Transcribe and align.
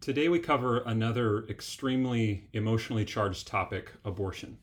Today 0.00 0.28
we 0.28 0.38
cover 0.38 0.78
another 0.78 1.46
extremely 1.48 2.48
emotionally 2.52 3.04
charged 3.04 3.46
topic 3.46 3.90
abortion. 4.04 4.58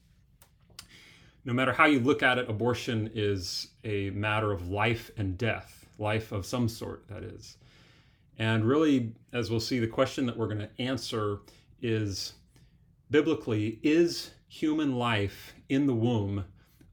No 1.44 1.52
matter 1.52 1.74
how 1.74 1.86
you 1.86 2.00
look 2.00 2.24
at 2.24 2.38
it, 2.38 2.50
abortion 2.50 3.10
is 3.14 3.70
a 3.84 4.12
matter 4.12 4.52
of 4.52 4.70
life 4.70 5.12
and 5.18 5.38
death, 5.38 5.86
life 5.98 6.32
of 6.32 6.46
some 6.46 6.70
sort, 6.70 7.08
that 7.10 7.24
is. 7.24 7.58
And 8.38 8.64
really, 8.64 9.14
as 9.34 9.50
we'll 9.52 9.60
see, 9.60 9.80
the 9.80 9.88
question 9.88 10.26
that 10.28 10.38
we're 10.38 10.48
going 10.48 10.60
to 10.60 10.82
answer 10.82 11.40
is 11.82 12.34
biblically, 13.12 13.80
is 13.84 14.32
human 14.48 14.96
life 14.96 15.54
in 15.68 15.88
the 15.88 15.96
womb 15.96 16.46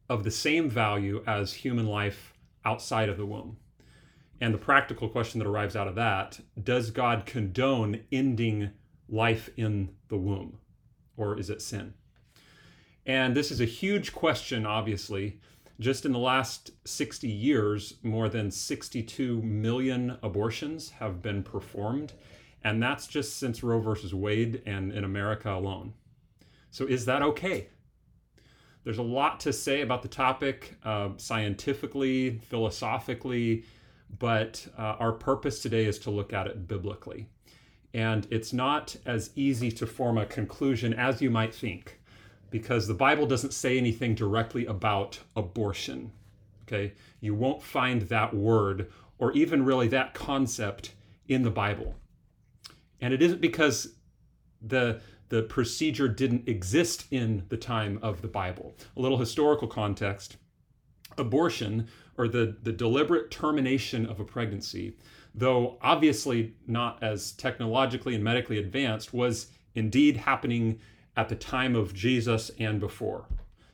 of 0.09 0.25
the 0.25 0.31
same 0.31 0.69
value 0.69 1.23
as 1.27 1.53
human 1.53 1.87
life 1.87 2.35
outside 2.65 3.09
of 3.09 3.17
the 3.17 3.27
womb? 3.27 3.59
And 4.41 4.55
the 4.55 4.59
practical 4.59 5.09
question 5.09 5.39
that 5.39 5.49
arrives 5.49 5.77
out 5.77 5.89
of 5.89 5.95
that 5.97 6.41
does 6.63 6.91
God 6.91 7.27
condone 7.27 8.01
ending 8.11 8.71
life 9.09 9.51
in 9.57 9.91
the 10.09 10.17
womb, 10.17 10.59
or 11.17 11.39
is 11.39 11.51
it 11.51 11.61
sin? 11.61 11.95
And 13.05 13.37
this 13.37 13.51
is 13.51 13.61
a 13.61 13.67
huge 13.67 14.13
question, 14.13 14.65
obviously. 14.65 15.41
Just 15.79 16.05
in 16.05 16.13
the 16.13 16.19
last 16.19 16.73
60 16.85 17.27
years, 17.27 17.95
more 18.03 18.29
than 18.29 18.51
62 18.51 19.41
million 19.43 20.19
abortions 20.23 20.91
have 20.91 21.23
been 21.23 21.43
performed. 21.43 22.13
And 22.63 22.83
that's 22.83 23.07
just 23.07 23.39
since 23.39 23.63
Roe 23.63 23.81
versus 23.81 24.15
Wade 24.15 24.63
and 24.67 24.93
in 24.93 25.05
America 25.05 25.51
alone. 25.51 25.95
So, 26.71 26.87
is 26.87 27.07
that 27.07 27.23
okay? 27.23 27.69
There's 28.85 28.99
a 28.99 29.03
lot 29.03 29.41
to 29.41 29.53
say 29.53 29.81
about 29.81 30.03
the 30.03 30.09
topic 30.09 30.77
uh, 30.85 31.11
scientifically, 31.17 32.41
philosophically, 32.49 33.65
but 34.19 34.67
uh, 34.79 34.97
our 34.99 35.13
purpose 35.13 35.61
today 35.61 35.85
is 35.85 35.99
to 36.01 36.11
look 36.11 36.33
at 36.33 36.47
it 36.47 36.67
biblically. 36.67 37.29
And 37.93 38.27
it's 38.31 38.53
not 38.53 38.97
as 39.07 39.31
easy 39.35 39.71
to 39.73 39.87
form 39.87 40.19
a 40.19 40.27
conclusion 40.27 40.95
as 40.95 41.21
you 41.21 41.31
might 41.31 41.55
think, 41.55 42.01
because 42.51 42.87
the 42.87 42.95
Bible 42.95 43.27
doesn't 43.27 43.53
say 43.53 43.79
anything 43.79 44.15
directly 44.15 44.67
about 44.67 45.19
abortion. 45.37 46.13
Okay? 46.65 46.93
You 47.21 47.35
won't 47.35 47.63
find 47.63 48.03
that 48.03 48.35
word 48.35 48.91
or 49.19 49.33
even 49.33 49.65
really 49.65 49.89
that 49.89 50.15
concept 50.15 50.95
in 51.29 51.43
the 51.43 51.51
Bible. 51.51 51.95
And 53.01 53.13
it 53.15 53.23
isn't 53.23 53.41
because 53.41 53.95
the 54.61 55.01
the 55.31 55.43
procedure 55.45 56.09
didn't 56.09 56.49
exist 56.49 57.07
in 57.13 57.45
the 57.51 57.57
time 57.57 58.01
of 58.03 58.21
the 58.21 58.27
Bible. 58.27 58.75
A 58.97 59.01
little 59.01 59.19
historical 59.19 59.69
context 59.69 60.37
abortion 61.17 61.89
or 62.21 62.29
the, 62.29 62.55
the 62.65 62.73
deliberate 62.73 63.31
termination 63.31 64.05
of 64.05 64.21
a 64.21 64.25
pregnancy, 64.25 64.95
though 65.35 65.79
obviously 65.81 66.53
not 66.67 67.03
as 67.03 67.33
technologically 67.33 68.15
and 68.15 68.23
medically 68.23 68.59
advanced, 68.59 69.15
was 69.15 69.47
indeed 69.75 70.19
happening 70.19 70.79
at 71.17 71.31
the 71.31 71.35
time 71.35 71.75
of 71.75 71.95
Jesus 71.95 72.51
and 72.59 72.79
before. 72.79 73.25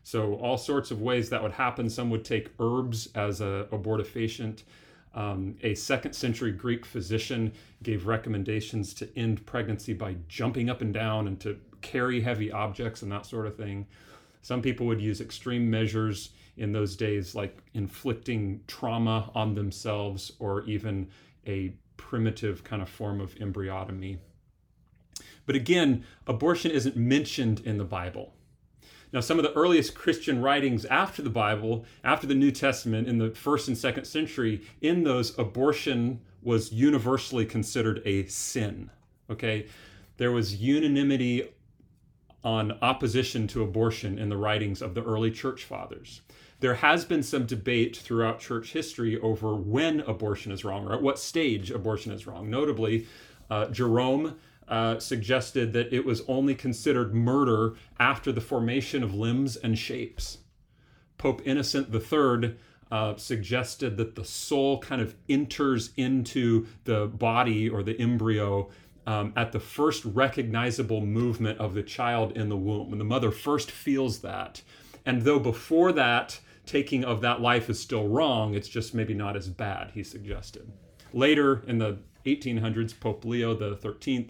So, 0.04 0.34
all 0.34 0.56
sorts 0.56 0.92
of 0.92 1.02
ways 1.02 1.28
that 1.30 1.42
would 1.42 1.50
happen. 1.50 1.90
Some 1.90 2.08
would 2.10 2.24
take 2.24 2.50
herbs 2.60 3.08
as 3.16 3.40
a 3.40 3.66
abortifacient. 3.72 4.62
Um, 5.12 5.56
a 5.64 5.74
second 5.74 6.12
century 6.12 6.52
Greek 6.52 6.86
physician 6.86 7.52
gave 7.82 8.06
recommendations 8.06 8.94
to 8.94 9.08
end 9.18 9.44
pregnancy 9.44 9.92
by 9.92 10.14
jumping 10.28 10.70
up 10.70 10.82
and 10.82 10.94
down 10.94 11.26
and 11.26 11.40
to 11.40 11.58
carry 11.82 12.20
heavy 12.20 12.52
objects 12.52 13.02
and 13.02 13.10
that 13.10 13.26
sort 13.26 13.48
of 13.48 13.56
thing. 13.56 13.88
Some 14.46 14.62
people 14.62 14.86
would 14.86 15.00
use 15.00 15.20
extreme 15.20 15.68
measures 15.68 16.30
in 16.56 16.70
those 16.70 16.94
days, 16.94 17.34
like 17.34 17.58
inflicting 17.74 18.60
trauma 18.68 19.28
on 19.34 19.56
themselves 19.56 20.30
or 20.38 20.62
even 20.66 21.08
a 21.48 21.74
primitive 21.96 22.62
kind 22.62 22.80
of 22.80 22.88
form 22.88 23.20
of 23.20 23.34
embryotomy. 23.34 24.18
But 25.46 25.56
again, 25.56 26.04
abortion 26.28 26.70
isn't 26.70 26.94
mentioned 26.96 27.58
in 27.64 27.76
the 27.76 27.84
Bible. 27.84 28.34
Now, 29.12 29.18
some 29.18 29.40
of 29.40 29.42
the 29.42 29.52
earliest 29.54 29.96
Christian 29.96 30.40
writings 30.40 30.84
after 30.84 31.22
the 31.22 31.28
Bible, 31.28 31.84
after 32.04 32.28
the 32.28 32.34
New 32.36 32.52
Testament, 32.52 33.08
in 33.08 33.18
the 33.18 33.30
first 33.30 33.66
and 33.66 33.76
second 33.76 34.04
century, 34.04 34.62
in 34.80 35.02
those, 35.02 35.36
abortion 35.40 36.20
was 36.40 36.70
universally 36.72 37.46
considered 37.46 38.00
a 38.04 38.26
sin. 38.26 38.92
Okay? 39.28 39.66
There 40.18 40.30
was 40.30 40.62
unanimity 40.62 41.48
on 42.46 42.78
opposition 42.80 43.46
to 43.46 43.62
abortion 43.62 44.18
in 44.18 44.30
the 44.30 44.36
writings 44.38 44.80
of 44.80 44.94
the 44.94 45.04
early 45.04 45.30
church 45.30 45.64
fathers 45.64 46.22
there 46.60 46.74
has 46.74 47.04
been 47.04 47.22
some 47.22 47.46
debate 47.46 47.96
throughout 47.96 48.40
church 48.40 48.72
history 48.72 49.20
over 49.20 49.54
when 49.54 50.00
abortion 50.00 50.52
is 50.52 50.64
wrong 50.64 50.86
or 50.86 50.94
at 50.94 51.02
what 51.02 51.18
stage 51.18 51.70
abortion 51.70 52.12
is 52.12 52.26
wrong. 52.26 52.48
Notably, 52.48 53.06
uh, 53.50 53.66
Jerome 53.66 54.36
uh, 54.68 54.98
suggested 54.98 55.72
that 55.74 55.92
it 55.92 56.04
was 56.04 56.22
only 56.26 56.54
considered 56.54 57.14
murder 57.14 57.74
after 58.00 58.32
the 58.32 58.40
formation 58.40 59.02
of 59.02 59.14
limbs 59.14 59.56
and 59.56 59.78
shapes. 59.78 60.38
Pope 61.18 61.42
Innocent 61.44 61.94
III 61.94 62.56
uh, 62.90 63.16
suggested 63.16 63.96
that 63.96 64.14
the 64.14 64.24
soul 64.24 64.78
kind 64.78 65.02
of 65.02 65.14
enters 65.28 65.90
into 65.96 66.66
the 66.84 67.06
body 67.06 67.68
or 67.68 67.82
the 67.82 67.98
embryo 68.00 68.70
um, 69.06 69.32
at 69.36 69.52
the 69.52 69.60
first 69.60 70.04
recognizable 70.04 71.04
movement 71.04 71.58
of 71.58 71.74
the 71.74 71.82
child 71.82 72.36
in 72.36 72.48
the 72.48 72.56
womb. 72.56 72.92
And 72.92 73.00
the 73.00 73.04
mother 73.04 73.30
first 73.30 73.70
feels 73.70 74.20
that. 74.20 74.62
And 75.04 75.22
though 75.22 75.38
before 75.38 75.92
that, 75.92 76.40
taking 76.66 77.04
of 77.04 77.20
that 77.20 77.40
life 77.40 77.70
is 77.70 77.78
still 77.78 78.08
wrong, 78.08 78.54
it's 78.54 78.68
just 78.68 78.94
maybe 78.94 79.14
not 79.14 79.36
as 79.36 79.48
bad, 79.48 79.92
he 79.94 80.02
suggested. 80.02 80.70
Later 81.12 81.62
in 81.66 81.78
the 81.78 81.98
1800s, 82.24 82.98
Pope 82.98 83.24
Leo 83.24 83.56
XIII 83.56 84.28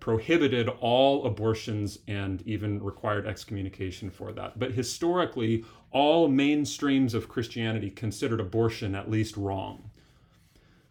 prohibited 0.00 0.68
all 0.80 1.24
abortions 1.24 1.98
and 2.08 2.42
even 2.46 2.82
required 2.82 3.26
excommunication 3.26 4.10
for 4.10 4.32
that. 4.32 4.58
But 4.58 4.72
historically, 4.72 5.64
all 5.90 6.28
mainstreams 6.28 7.14
of 7.14 7.28
Christianity 7.28 7.90
considered 7.90 8.40
abortion 8.40 8.94
at 8.94 9.10
least 9.10 9.36
wrong. 9.36 9.90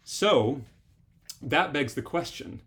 So 0.02 0.62
that 1.42 1.72
begs 1.72 1.94
the 1.94 2.02
question 2.02 2.60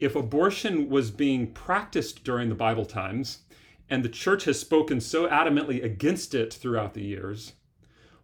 if 0.00 0.16
abortion 0.16 0.88
was 0.88 1.10
being 1.10 1.52
practiced 1.52 2.24
during 2.24 2.48
the 2.48 2.54
Bible 2.54 2.86
times, 2.86 3.40
and 3.88 4.02
the 4.02 4.08
church 4.08 4.44
has 4.44 4.58
spoken 4.58 5.00
so 5.00 5.28
adamantly 5.28 5.84
against 5.84 6.34
it 6.34 6.54
throughout 6.54 6.94
the 6.94 7.02
years, 7.02 7.52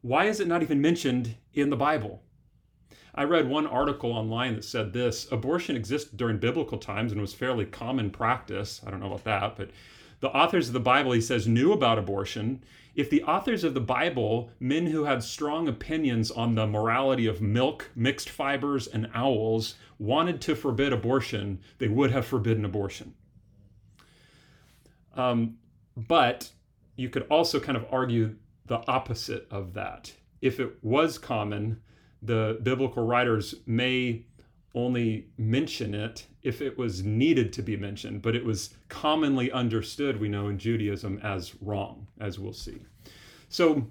why 0.00 0.24
is 0.24 0.40
it 0.40 0.48
not 0.48 0.62
even 0.62 0.80
mentioned 0.80 1.36
in 1.52 1.68
the 1.68 1.76
Bible? 1.76 2.22
I 3.14 3.24
read 3.24 3.48
one 3.48 3.66
article 3.66 4.12
online 4.12 4.54
that 4.54 4.64
said 4.64 4.92
this 4.92 5.30
abortion 5.30 5.76
existed 5.76 6.16
during 6.16 6.38
biblical 6.38 6.78
times 6.78 7.12
and 7.12 7.20
was 7.20 7.34
fairly 7.34 7.64
common 7.64 8.10
practice. 8.10 8.80
I 8.86 8.90
don't 8.90 9.00
know 9.00 9.06
about 9.06 9.24
that, 9.24 9.56
but 9.56 9.70
the 10.20 10.30
authors 10.30 10.68
of 10.68 10.74
the 10.74 10.80
Bible, 10.80 11.12
he 11.12 11.20
says, 11.20 11.46
knew 11.46 11.72
about 11.72 11.98
abortion. 11.98 12.62
If 12.94 13.10
the 13.10 13.22
authors 13.24 13.64
of 13.64 13.74
the 13.74 13.80
Bible, 13.80 14.50
men 14.58 14.86
who 14.86 15.04
had 15.04 15.22
strong 15.22 15.68
opinions 15.68 16.30
on 16.30 16.54
the 16.54 16.66
morality 16.66 17.26
of 17.26 17.42
milk, 17.42 17.90
mixed 17.94 18.30
fibers, 18.30 18.86
and 18.86 19.10
owls, 19.14 19.74
wanted 19.98 20.40
to 20.42 20.54
forbid 20.54 20.92
abortion, 20.92 21.60
they 21.78 21.88
would 21.88 22.10
have 22.10 22.26
forbidden 22.26 22.64
abortion. 22.64 23.14
Um, 25.14 25.58
but 25.96 26.50
you 26.96 27.10
could 27.10 27.26
also 27.30 27.60
kind 27.60 27.76
of 27.76 27.86
argue 27.90 28.36
the 28.66 28.82
opposite 28.88 29.46
of 29.50 29.74
that. 29.74 30.12
If 30.40 30.60
it 30.60 30.76
was 30.82 31.18
common, 31.18 31.80
the 32.22 32.58
biblical 32.62 33.06
writers 33.06 33.54
may 33.66 34.24
only 34.76 35.26
mention 35.38 35.94
it 35.94 36.26
if 36.42 36.60
it 36.60 36.78
was 36.78 37.02
needed 37.02 37.52
to 37.54 37.62
be 37.62 37.76
mentioned, 37.76 38.22
but 38.22 38.36
it 38.36 38.44
was 38.44 38.74
commonly 38.88 39.50
understood, 39.50 40.20
we 40.20 40.28
know 40.28 40.48
in 40.48 40.58
Judaism, 40.58 41.18
as 41.22 41.54
wrong, 41.60 42.06
as 42.20 42.38
we'll 42.38 42.52
see. 42.52 42.78
So 43.48 43.88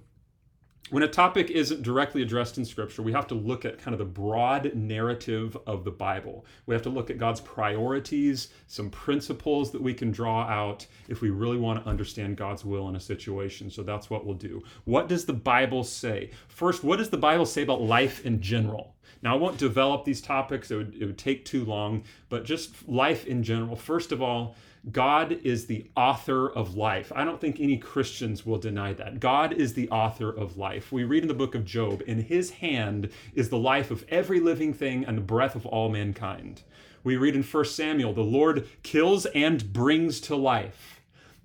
when 0.91 1.01
a 1.01 1.07
topic 1.07 1.50
isn't 1.50 1.81
directly 1.81 2.22
addressed 2.22 2.59
in 2.59 2.66
scripture, 2.66 3.01
we 3.01 3.12
have 3.12 3.25
to 3.28 3.34
look 3.34 3.66
at 3.66 3.79
kind 3.79 3.95
of 3.95 3.97
the 3.97 4.06
broad 4.06 4.75
narrative 4.75 5.57
of 5.66 5.84
the 5.84 5.91
Bible. 5.91 6.45
We 6.68 6.75
have 6.75 6.84
to 6.84 6.91
look 6.91 7.09
at 7.09 7.18
God's 7.18 7.41
priorities, 7.41 8.50
some 8.68 8.91
principles 8.91 9.71
that 9.71 9.81
we 9.81 9.95
can 9.95 10.12
draw 10.12 10.44
out 10.44 10.86
if 11.07 11.21
we 11.21 11.31
really 11.31 11.57
want 11.57 11.83
to 11.83 11.89
understand 11.89 12.38
God's 12.38 12.63
will 12.63 12.88
in 12.88 12.95
a 12.95 13.00
situation. 13.00 13.71
So 13.71 13.81
that's 13.81 14.12
what 14.12 14.27
we'll 14.27 14.36
do. 14.36 14.62
What 14.83 15.09
does 15.09 15.25
the 15.25 15.33
Bible 15.33 15.83
say? 15.83 16.30
First, 16.48 16.83
what 16.83 16.98
does 16.98 17.09
the 17.09 17.18
Bible 17.18 17.48
say 17.48 17.63
about 17.63 17.81
life 17.81 18.24
in 18.24 18.39
general? 18.39 18.94
Now, 19.25 19.33
I 19.33 19.38
won't 19.39 19.57
develop 19.57 20.06
these 20.06 20.22
topics, 20.22 20.69
it 20.69 20.75
would, 20.75 20.95
it 21.01 21.06
would 21.07 21.18
take 21.18 21.45
too 21.45 21.66
long, 21.66 22.04
but 22.30 22.45
just 22.45 22.88
life 22.88 23.25
in 23.25 23.42
general. 23.42 23.75
First 23.75 24.12
of 24.12 24.22
all, 24.22 24.56
God 24.92 25.39
is 25.44 25.66
the 25.66 25.89
author 25.98 26.48
of 26.51 26.75
life. 26.75 27.12
I 27.16 27.25
don't 27.25 27.42
think 27.42 27.60
any 27.60 27.77
Christians 27.77 28.45
will 28.45 28.60
deny 28.60 28.94
that. 28.94 29.19
God 29.19 29.51
is 29.51 29.74
the 29.74 29.89
author 29.89 30.30
of 30.30 30.57
life. 30.57 30.92
We 30.92 31.06
read 31.06 31.24
in 31.24 31.27
the 31.27 31.33
book 31.33 31.56
of 31.56 31.66
Job, 31.66 32.04
in 32.06 32.22
his 32.22 32.51
hand 32.51 33.10
is 33.33 33.50
the 33.50 33.57
life 33.57 33.89
of 33.89 34.06
every 34.10 34.39
living 34.39 34.75
thing 34.75 35.04
and 35.04 35.18
the 35.18 35.24
breath 35.24 35.56
of 35.56 35.66
all 35.66 35.89
mankind. 35.89 36.62
We 37.04 37.18
read 37.18 37.36
in 37.36 37.42
1 37.42 37.66
Samuel, 37.66 38.13
the 38.13 38.21
Lord 38.21 38.68
kills 38.83 39.25
and 39.25 39.74
brings 39.74 40.19
to 40.21 40.36
life. 40.36 40.94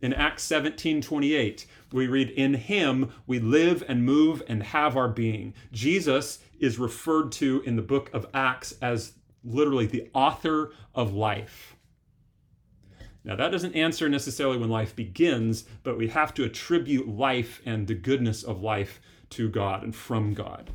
In 0.02 0.14
Acts 0.14 0.44
17 0.44 1.02
28, 1.02 1.67
we 1.93 2.06
read, 2.06 2.31
In 2.31 2.55
him 2.55 3.12
we 3.26 3.38
live 3.38 3.85
and 3.87 4.05
move 4.05 4.43
and 4.49 4.62
have 4.62 4.97
our 4.97 5.08
being. 5.08 5.55
Jesus 5.73 6.38
is 6.58 6.79
referred 6.79 7.32
to 7.32 7.62
in 7.67 7.76
the 7.76 7.82
book 7.82 8.11
of 8.12 8.26
Acts 8.32 8.75
as 8.81 9.12
literally 9.44 9.87
the 9.87 10.08
author 10.14 10.73
of 10.94 11.12
life. 11.12 11.76
Now, 13.25 13.37
that 13.37 13.52
doesn't 13.52 13.76
answer 13.76 14.08
necessarily 14.08 14.56
when 14.56 14.70
life 14.70 14.97
begins, 14.97 15.64
but 15.82 15.99
we 15.99 16.08
have 16.08 16.32
to 16.35 16.44
attribute 16.44 17.06
life 17.06 17.61
and 17.67 17.87
the 17.87 17.94
goodness 17.94 18.43
of 18.43 18.62
life 18.62 19.00
to 19.31 19.49
God 19.49 19.82
and 19.82 19.94
from 19.94 20.32
God. 20.32 20.70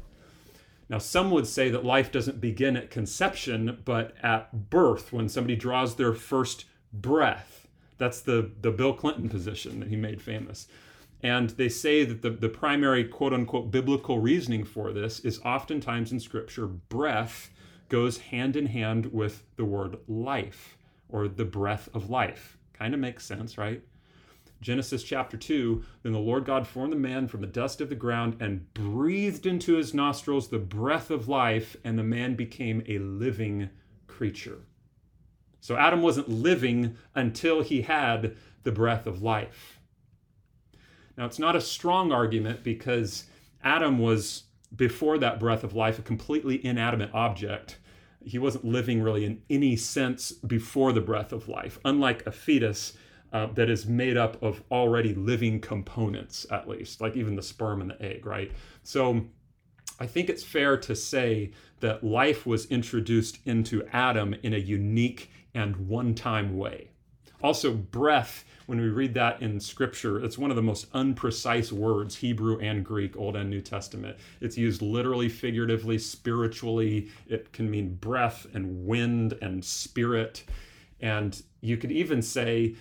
Now, 0.87 0.99
some 0.99 1.31
would 1.31 1.47
say 1.47 1.69
that 1.69 1.83
life 1.83 2.11
doesn't 2.11 2.39
begin 2.39 2.77
at 2.77 2.91
conception, 2.91 3.81
but 3.83 4.13
at 4.21 4.69
birth, 4.69 5.11
when 5.11 5.27
somebody 5.29 5.55
draws 5.55 5.95
their 5.95 6.13
first 6.13 6.65
breath. 6.93 7.64
That's 7.97 8.21
the, 8.21 8.51
the 8.61 8.71
Bill 8.71 8.93
Clinton 8.93 9.29
position 9.29 9.79
that 9.79 9.89
he 9.89 9.95
made 9.95 10.21
famous. 10.21 10.67
And 11.23 11.51
they 11.51 11.69
say 11.69 12.03
that 12.03 12.21
the, 12.21 12.29
the 12.29 12.49
primary 12.49 13.03
quote 13.03 13.33
unquote 13.33 13.71
biblical 13.71 14.19
reasoning 14.19 14.63
for 14.63 14.91
this 14.91 15.19
is 15.21 15.39
oftentimes 15.45 16.11
in 16.11 16.19
Scripture, 16.19 16.67
breath 16.67 17.49
goes 17.89 18.17
hand 18.17 18.55
in 18.55 18.67
hand 18.67 19.07
with 19.07 19.43
the 19.55 19.65
word 19.65 19.97
life 20.07 20.77
or 21.09 21.27
the 21.27 21.45
breath 21.45 21.89
of 21.93 22.09
life. 22.09 22.57
Kind 22.73 22.93
of 22.93 22.99
makes 22.99 23.25
sense, 23.25 23.57
right? 23.57 23.81
Genesis 24.61 25.03
chapter 25.03 25.37
2 25.37 25.83
Then 26.03 26.13
the 26.13 26.19
Lord 26.19 26.45
God 26.45 26.67
formed 26.67 26.91
the 26.91 26.97
man 26.97 27.27
from 27.27 27.41
the 27.41 27.47
dust 27.47 27.81
of 27.81 27.89
the 27.89 27.95
ground 27.95 28.37
and 28.39 28.73
breathed 28.73 29.45
into 29.45 29.75
his 29.75 29.93
nostrils 29.93 30.49
the 30.49 30.57
breath 30.57 31.11
of 31.11 31.27
life, 31.27 31.75
and 31.83 31.97
the 31.97 32.03
man 32.03 32.35
became 32.35 32.83
a 32.87 32.97
living 32.99 33.69
creature. 34.07 34.59
So 35.65 35.75
Adam 35.75 36.03
wasn't 36.03 36.29
living 36.29 36.95
until 37.15 37.63
he 37.63 37.81
had 37.81 38.35
the 38.61 38.71
breath 38.71 39.07
of 39.07 39.23
life. 39.23 39.79
Now, 41.17 41.25
it's 41.25 41.39
not 41.39 41.55
a 41.55 41.59
strong 41.59 42.11
argument 42.11 42.63
because 42.63 43.23
Adam 43.63 43.97
was, 43.97 44.43
before 44.75 45.17
that 45.17 45.39
breath 45.39 45.63
of 45.63 45.73
life, 45.73 45.97
a 45.97 46.03
completely 46.03 46.63
inanimate 46.63 47.09
object. 47.15 47.79
He 48.23 48.37
wasn't 48.37 48.65
living 48.65 49.01
really 49.01 49.25
in 49.25 49.41
any 49.49 49.75
sense 49.75 50.31
before 50.31 50.93
the 50.93 51.01
breath 51.01 51.33
of 51.33 51.49
life, 51.49 51.79
unlike 51.83 52.27
a 52.27 52.31
fetus 52.31 52.93
uh, 53.33 53.47
that 53.55 53.67
is 53.67 53.87
made 53.87 54.17
up 54.17 54.43
of 54.43 54.61
already 54.69 55.15
living 55.15 55.59
components, 55.59 56.45
at 56.51 56.69
least, 56.69 57.01
like 57.01 57.15
even 57.15 57.35
the 57.35 57.41
sperm 57.41 57.81
and 57.81 57.89
the 57.89 57.99
egg, 57.99 58.27
right? 58.27 58.51
So 58.83 59.25
I 59.99 60.05
think 60.05 60.29
it's 60.29 60.43
fair 60.43 60.77
to 60.77 60.95
say 60.95 61.53
that 61.79 62.03
life 62.03 62.45
was 62.45 62.67
introduced 62.67 63.39
into 63.45 63.83
Adam 63.91 64.35
in 64.43 64.53
a 64.53 64.59
unique 64.59 65.31
and 65.55 65.75
one 65.87 66.13
time 66.13 66.55
way. 66.55 66.89
Also, 67.41 67.73
breath, 67.73 68.43
when 68.65 68.79
we 68.79 68.87
read 68.87 69.13
that 69.13 69.41
in 69.41 69.59
scripture, 69.59 70.23
it's 70.23 70.37
one 70.37 70.49
of 70.49 70.55
the 70.55 70.61
most 70.61 70.87
unprecise 70.93 71.71
words, 71.71 72.15
Hebrew 72.15 72.59
and 72.59 72.83
Greek, 72.83 73.15
Old 73.17 73.35
and 73.35 73.49
New 73.49 73.61
Testament. 73.61 74.17
It's 74.41 74.57
used 74.57 74.81
literally, 74.81 75.29
figuratively, 75.29 75.99
spiritually. 75.99 77.09
It 77.27 77.51
can 77.53 77.69
mean 77.69 77.95
breath 77.95 78.47
and 78.53 78.85
wind 78.85 79.37
and 79.41 79.63
spirit. 79.63 80.43
And 81.01 81.39
you 81.61 81.77
could 81.77 81.91
even 81.91 82.21
say, 82.21 82.75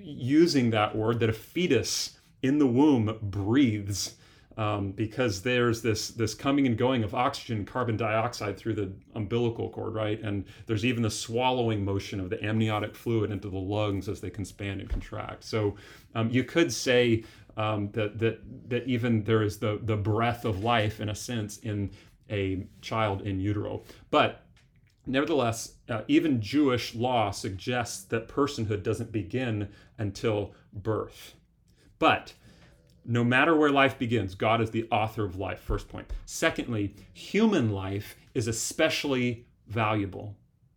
using 0.00 0.70
that 0.70 0.96
word, 0.96 1.20
that 1.20 1.28
a 1.28 1.34
fetus 1.34 2.18
in 2.42 2.58
the 2.58 2.66
womb 2.66 3.18
breathes 3.20 4.14
um, 4.56 4.92
because 4.92 5.42
there's 5.42 5.80
this 5.80 6.08
this 6.08 6.34
coming 6.34 6.66
and 6.66 6.76
going 6.76 7.04
of 7.04 7.14
oxygen, 7.14 7.64
carbon 7.64 7.96
dioxide 7.96 8.56
through 8.56 8.74
the 8.74 8.92
umbilical 9.14 9.70
cord, 9.70 9.94
right? 9.94 10.20
And 10.20 10.44
there's 10.66 10.84
even 10.84 11.02
the 11.02 11.10
swallowing 11.10 11.84
motion 11.84 12.20
of 12.20 12.30
the 12.30 12.42
amniotic 12.44 12.94
fluid 12.94 13.30
into 13.30 13.48
the 13.48 13.58
lungs 13.58 14.08
as 14.08 14.20
they 14.20 14.30
can 14.30 14.42
expand 14.42 14.80
and 14.80 14.90
contract. 14.90 15.44
So 15.44 15.76
um, 16.14 16.30
you 16.30 16.44
could 16.44 16.72
say 16.72 17.24
um, 17.56 17.90
that 17.92 18.18
that 18.18 18.40
that 18.68 18.86
even 18.86 19.24
there 19.24 19.42
is 19.42 19.58
the 19.58 19.78
the 19.82 19.96
breath 19.96 20.44
of 20.44 20.62
life 20.64 21.00
in 21.00 21.08
a 21.08 21.14
sense 21.14 21.58
in 21.58 21.90
a 22.30 22.66
child 22.80 23.22
in 23.22 23.40
utero, 23.40 23.82
but 24.10 24.42
Nevertheless, 25.06 25.74
uh, 25.88 26.02
even 26.08 26.40
Jewish 26.40 26.94
law 26.94 27.30
suggests 27.30 28.04
that 28.04 28.28
personhood 28.28 28.82
doesn't 28.82 29.10
begin 29.10 29.68
until 29.98 30.54
birth. 30.72 31.34
But 31.98 32.34
no 33.04 33.24
matter 33.24 33.54
where 33.56 33.70
life 33.70 33.98
begins, 33.98 34.34
God 34.34 34.60
is 34.60 34.70
the 34.70 34.86
author 34.90 35.24
of 35.24 35.36
life, 35.36 35.60
first 35.60 35.88
point. 35.88 36.10
Secondly, 36.26 36.94
human 37.12 37.70
life 37.70 38.16
is 38.34 38.46
especially 38.48 39.46
valuable. 39.66 40.36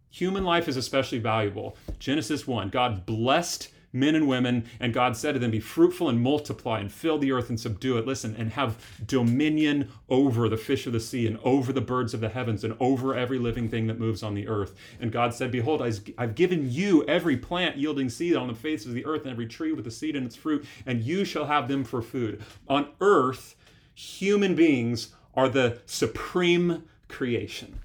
Human 0.09 0.43
life 0.43 0.67
is 0.67 0.77
especially 0.77 1.19
valuable. 1.19 1.75
Genesis 1.99 2.47
1 2.47 2.69
God 2.69 3.05
blessed 3.05 3.69
men 3.93 4.15
and 4.15 4.27
women, 4.27 4.65
and 4.79 4.93
God 4.93 5.15
said 5.15 5.33
to 5.33 5.39
them, 5.39 5.51
Be 5.51 5.59
fruitful 5.59 6.09
and 6.09 6.19
multiply 6.19 6.79
and 6.79 6.91
fill 6.91 7.19
the 7.19 7.31
earth 7.31 7.49
and 7.49 7.59
subdue 7.59 7.97
it. 7.97 8.07
Listen, 8.07 8.35
and 8.35 8.51
have 8.53 8.83
dominion 9.05 9.89
over 10.09 10.49
the 10.49 10.57
fish 10.57 10.87
of 10.87 10.93
the 10.93 10.99
sea 10.99 11.27
and 11.27 11.37
over 11.43 11.71
the 11.71 11.81
birds 11.81 12.13
of 12.13 12.19
the 12.19 12.29
heavens 12.29 12.63
and 12.63 12.75
over 12.79 13.15
every 13.15 13.39
living 13.39 13.69
thing 13.69 13.87
that 13.87 13.99
moves 13.99 14.23
on 14.23 14.33
the 14.33 14.47
earth. 14.47 14.75
And 14.99 15.11
God 15.11 15.33
said, 15.33 15.51
Behold, 15.51 15.81
I've 15.81 16.35
given 16.35 16.71
you 16.71 17.03
every 17.05 17.37
plant 17.37 17.77
yielding 17.77 18.09
seed 18.09 18.35
on 18.35 18.47
the 18.47 18.55
face 18.55 18.85
of 18.85 18.93
the 18.93 19.05
earth 19.05 19.21
and 19.21 19.31
every 19.31 19.47
tree 19.47 19.71
with 19.71 19.87
a 19.87 19.91
seed 19.91 20.15
in 20.15 20.25
its 20.25 20.35
fruit, 20.35 20.65
and 20.85 21.01
you 21.01 21.23
shall 21.23 21.45
have 21.45 21.67
them 21.67 21.83
for 21.83 22.01
food. 22.01 22.41
On 22.67 22.87
earth, 22.99 23.55
human 23.93 24.55
beings 24.55 25.13
are 25.35 25.49
the 25.49 25.79
supreme 25.85 26.83
creation. 27.07 27.79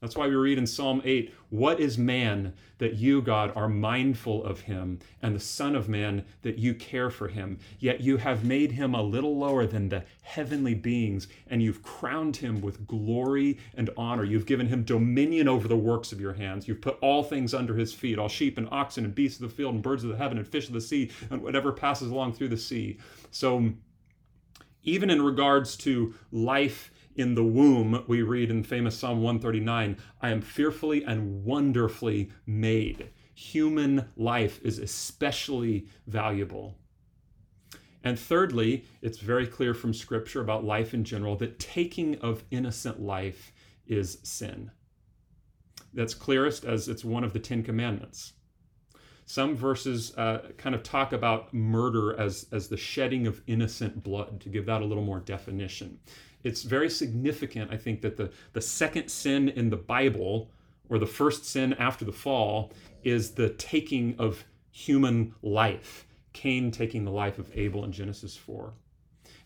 That's 0.00 0.16
why 0.16 0.28
we 0.28 0.36
read 0.36 0.58
in 0.58 0.66
Psalm 0.66 1.02
8, 1.04 1.34
What 1.50 1.80
is 1.80 1.98
man 1.98 2.54
that 2.78 2.94
you, 2.94 3.20
God, 3.20 3.52
are 3.56 3.68
mindful 3.68 4.44
of 4.44 4.60
him, 4.60 5.00
and 5.22 5.34
the 5.34 5.40
Son 5.40 5.74
of 5.74 5.88
Man 5.88 6.24
that 6.42 6.58
you 6.58 6.74
care 6.74 7.10
for 7.10 7.26
him? 7.26 7.58
Yet 7.80 8.00
you 8.00 8.16
have 8.18 8.44
made 8.44 8.72
him 8.72 8.94
a 8.94 9.02
little 9.02 9.36
lower 9.36 9.66
than 9.66 9.88
the 9.88 10.04
heavenly 10.22 10.74
beings, 10.74 11.26
and 11.48 11.60
you've 11.60 11.82
crowned 11.82 12.36
him 12.36 12.60
with 12.60 12.86
glory 12.86 13.58
and 13.76 13.90
honor. 13.96 14.22
You've 14.22 14.46
given 14.46 14.68
him 14.68 14.84
dominion 14.84 15.48
over 15.48 15.66
the 15.66 15.76
works 15.76 16.12
of 16.12 16.20
your 16.20 16.34
hands. 16.34 16.68
You've 16.68 16.80
put 16.80 16.98
all 17.00 17.24
things 17.24 17.52
under 17.52 17.74
his 17.74 17.92
feet 17.92 18.18
all 18.18 18.28
sheep 18.28 18.56
and 18.56 18.68
oxen 18.70 19.04
and 19.04 19.14
beasts 19.14 19.40
of 19.40 19.48
the 19.48 19.54
field 19.54 19.74
and 19.74 19.82
birds 19.82 20.04
of 20.04 20.10
the 20.10 20.16
heaven 20.16 20.38
and 20.38 20.46
fish 20.46 20.68
of 20.68 20.74
the 20.74 20.80
sea 20.80 21.10
and 21.30 21.42
whatever 21.42 21.72
passes 21.72 22.10
along 22.10 22.34
through 22.34 22.48
the 22.48 22.56
sea. 22.56 22.98
So, 23.32 23.72
even 24.84 25.10
in 25.10 25.20
regards 25.20 25.76
to 25.78 26.14
life 26.30 26.92
in 27.18 27.34
the 27.34 27.44
womb, 27.44 28.04
we 28.06 28.22
read 28.22 28.48
in 28.48 28.62
famous 28.62 28.96
Psalm 28.96 29.20
139, 29.22 29.96
I 30.22 30.30
am 30.30 30.40
fearfully 30.40 31.02
and 31.02 31.44
wonderfully 31.44 32.30
made. 32.46 33.10
Human 33.34 34.08
life 34.16 34.60
is 34.62 34.78
especially 34.78 35.88
valuable. 36.06 36.76
And 38.04 38.16
thirdly, 38.16 38.84
it's 39.02 39.18
very 39.18 39.48
clear 39.48 39.74
from 39.74 39.92
Scripture 39.92 40.40
about 40.40 40.64
life 40.64 40.94
in 40.94 41.02
general 41.02 41.34
that 41.36 41.58
taking 41.58 42.14
of 42.20 42.44
innocent 42.52 43.00
life 43.00 43.52
is 43.84 44.18
sin. 44.22 44.70
That's 45.92 46.14
clearest 46.14 46.64
as 46.64 46.88
it's 46.88 47.04
one 47.04 47.24
of 47.24 47.32
the 47.32 47.40
Ten 47.40 47.64
Commandments. 47.64 48.34
Some 49.26 49.56
verses 49.56 50.16
uh, 50.16 50.52
kind 50.56 50.74
of 50.74 50.84
talk 50.84 51.12
about 51.12 51.52
murder 51.52 52.18
as, 52.18 52.46
as 52.52 52.68
the 52.68 52.76
shedding 52.76 53.26
of 53.26 53.42
innocent 53.48 54.04
blood, 54.04 54.40
to 54.42 54.48
give 54.48 54.66
that 54.66 54.82
a 54.82 54.84
little 54.84 55.04
more 55.04 55.20
definition 55.20 55.98
it's 56.48 56.62
very 56.62 56.88
significant, 56.88 57.70
I 57.70 57.76
think, 57.76 58.00
that 58.00 58.16
the, 58.16 58.32
the 58.54 58.60
second 58.60 59.10
sin 59.10 59.50
in 59.50 59.68
the 59.68 59.76
Bible, 59.76 60.50
or 60.88 60.98
the 60.98 61.06
first 61.06 61.44
sin 61.44 61.74
after 61.74 62.04
the 62.04 62.12
fall, 62.12 62.72
is 63.04 63.32
the 63.32 63.50
taking 63.50 64.16
of 64.18 64.44
human 64.70 65.34
life. 65.42 66.06
Cain 66.32 66.70
taking 66.70 67.04
the 67.04 67.10
life 67.10 67.38
of 67.38 67.50
Abel 67.54 67.84
in 67.84 67.92
Genesis 67.92 68.36
4. 68.36 68.72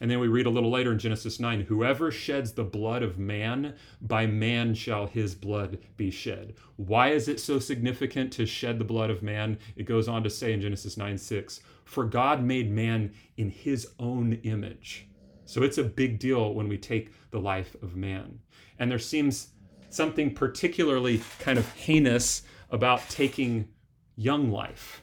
And 0.01 0.11
then 0.11 0.21
we 0.21 0.29
read 0.29 0.47
a 0.47 0.51
little 0.51 0.71
later 0.71 0.93
in 0.93 0.99
Genesis 0.99 1.41
9 1.41 1.63
Whoever 1.63 2.11
sheds 2.11 2.53
the 2.53 2.65
blood 2.65 3.03
of 3.03 3.19
man, 3.19 3.75
by 4.01 4.27
man 4.27 4.75
shall 4.75 5.07
his 5.07 5.35
blood 5.35 5.79
be 5.97 6.11
shed. 6.11 6.55
Why 6.77 7.09
is 7.11 7.29
it 7.29 7.41
so 7.41 7.59
significant 7.59 8.33
to 8.35 8.47
shed 8.47 8.79
the 8.79 8.85
blood 8.85 9.11
of 9.11 9.23
man? 9.23 9.59
It 9.75 9.85
goes 9.85 10.09
on 10.09 10.23
to 10.23 10.31
say 10.31 10.53
in 10.53 10.61
Genesis 10.61 10.97
9 10.97 11.19
6 11.19 11.61
For 11.85 12.05
God 12.05 12.45
made 12.45 12.71
man 12.71 13.13
in 13.37 13.51
his 13.51 13.89
own 13.99 14.35
image. 14.45 15.09
So 15.45 15.63
it's 15.63 15.79
a 15.79 15.85
big 15.85 16.19
deal 16.19 16.55
when 16.55 16.69
we 16.69 16.79
take 16.79 17.13
the 17.31 17.41
life 17.41 17.77
of 17.83 17.97
man. 17.97 18.39
And 18.79 18.91
there 18.91 18.99
seems 18.99 19.49
something 19.91 20.35
particularly 20.35 21.23
kind 21.39 21.59
of 21.59 21.71
heinous 21.75 22.43
about 22.71 23.09
taking 23.09 23.69
young 24.17 24.51
life, 24.51 25.03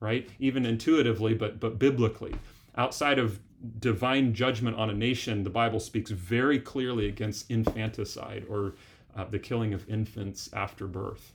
right? 0.00 0.28
Even 0.38 0.66
intuitively, 0.66 1.34
but 1.34 1.60
but 1.60 1.78
biblically. 1.78 2.34
Outside 2.76 3.18
of 3.18 3.40
divine 3.78 4.32
judgment 4.32 4.76
on 4.76 4.90
a 4.90 4.94
nation, 4.94 5.42
the 5.42 5.50
Bible 5.50 5.80
speaks 5.80 6.10
very 6.10 6.58
clearly 6.58 7.08
against 7.08 7.50
infanticide 7.50 8.44
or 8.48 8.74
uh, 9.16 9.24
the 9.24 9.38
killing 9.38 9.74
of 9.74 9.88
infants 9.88 10.48
after 10.52 10.86
birth. 10.86 11.32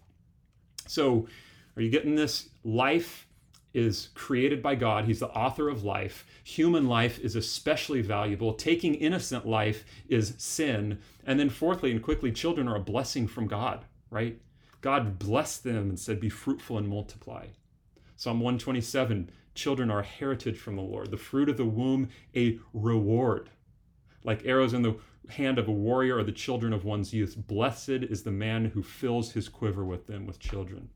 So, 0.87 1.27
are 1.75 1.81
you 1.81 1.89
getting 1.89 2.15
this? 2.15 2.49
Life 2.63 3.27
is 3.75 4.09
created 4.15 4.63
by 4.63 4.73
God. 4.73 5.05
He's 5.05 5.19
the 5.19 5.29
author 5.29 5.67
of 5.67 5.83
life. 5.83 6.25
Human 6.43 6.87
life 6.87 7.19
is 7.19 7.35
especially 7.35 8.01
valuable. 8.01 8.53
Taking 8.53 8.95
innocent 8.95 9.45
life 9.45 9.83
is 10.07 10.33
sin. 10.37 10.99
And 11.25 11.39
then, 11.39 11.49
fourthly 11.49 11.91
and 11.91 12.01
quickly, 12.01 12.31
children 12.31 12.67
are 12.69 12.77
a 12.77 12.79
blessing 12.79 13.27
from 13.27 13.47
God, 13.47 13.83
right? 14.09 14.39
God 14.79 15.19
blessed 15.19 15.65
them 15.65 15.89
and 15.89 15.99
said, 15.99 16.19
Be 16.21 16.29
fruitful 16.29 16.77
and 16.77 16.87
multiply. 16.87 17.47
Psalm 18.15 18.39
127 18.39 19.29
Children 19.55 19.91
are 19.91 19.99
a 19.99 20.05
heritage 20.05 20.57
from 20.57 20.75
the 20.75 20.81
Lord, 20.81 21.11
the 21.11 21.17
fruit 21.17 21.49
of 21.49 21.57
the 21.57 21.65
womb, 21.65 22.09
a 22.35 22.59
reward. 22.73 23.49
Like 24.23 24.45
arrows 24.45 24.73
in 24.73 24.81
the 24.81 24.97
hand 25.29 25.59
of 25.59 25.67
a 25.67 25.71
warrior 25.71 26.17
are 26.17 26.23
the 26.23 26.31
children 26.31 26.71
of 26.71 26.85
one's 26.85 27.13
youth. 27.13 27.35
Blessed 27.47 27.89
is 27.89 28.23
the 28.23 28.31
man 28.31 28.65
who 28.65 28.83
fills 28.83 29.31
his 29.31 29.49
quiver 29.49 29.83
with 29.83 30.07
them 30.07 30.25
with 30.25 30.39
children. 30.39 30.89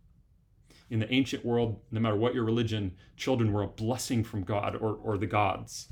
In 0.90 1.00
the 1.00 1.14
ancient 1.14 1.46
world, 1.46 1.80
no 1.92 2.00
matter 2.00 2.16
what 2.16 2.34
your 2.34 2.44
religion, 2.44 2.96
children 3.16 3.54
were 3.54 3.64
a 3.64 3.68
blessing 3.68 4.24
from 4.24 4.44
God 4.44 4.76
or, 4.76 4.96
or 4.96 5.18
the 5.18 5.28
gods. 5.28 5.90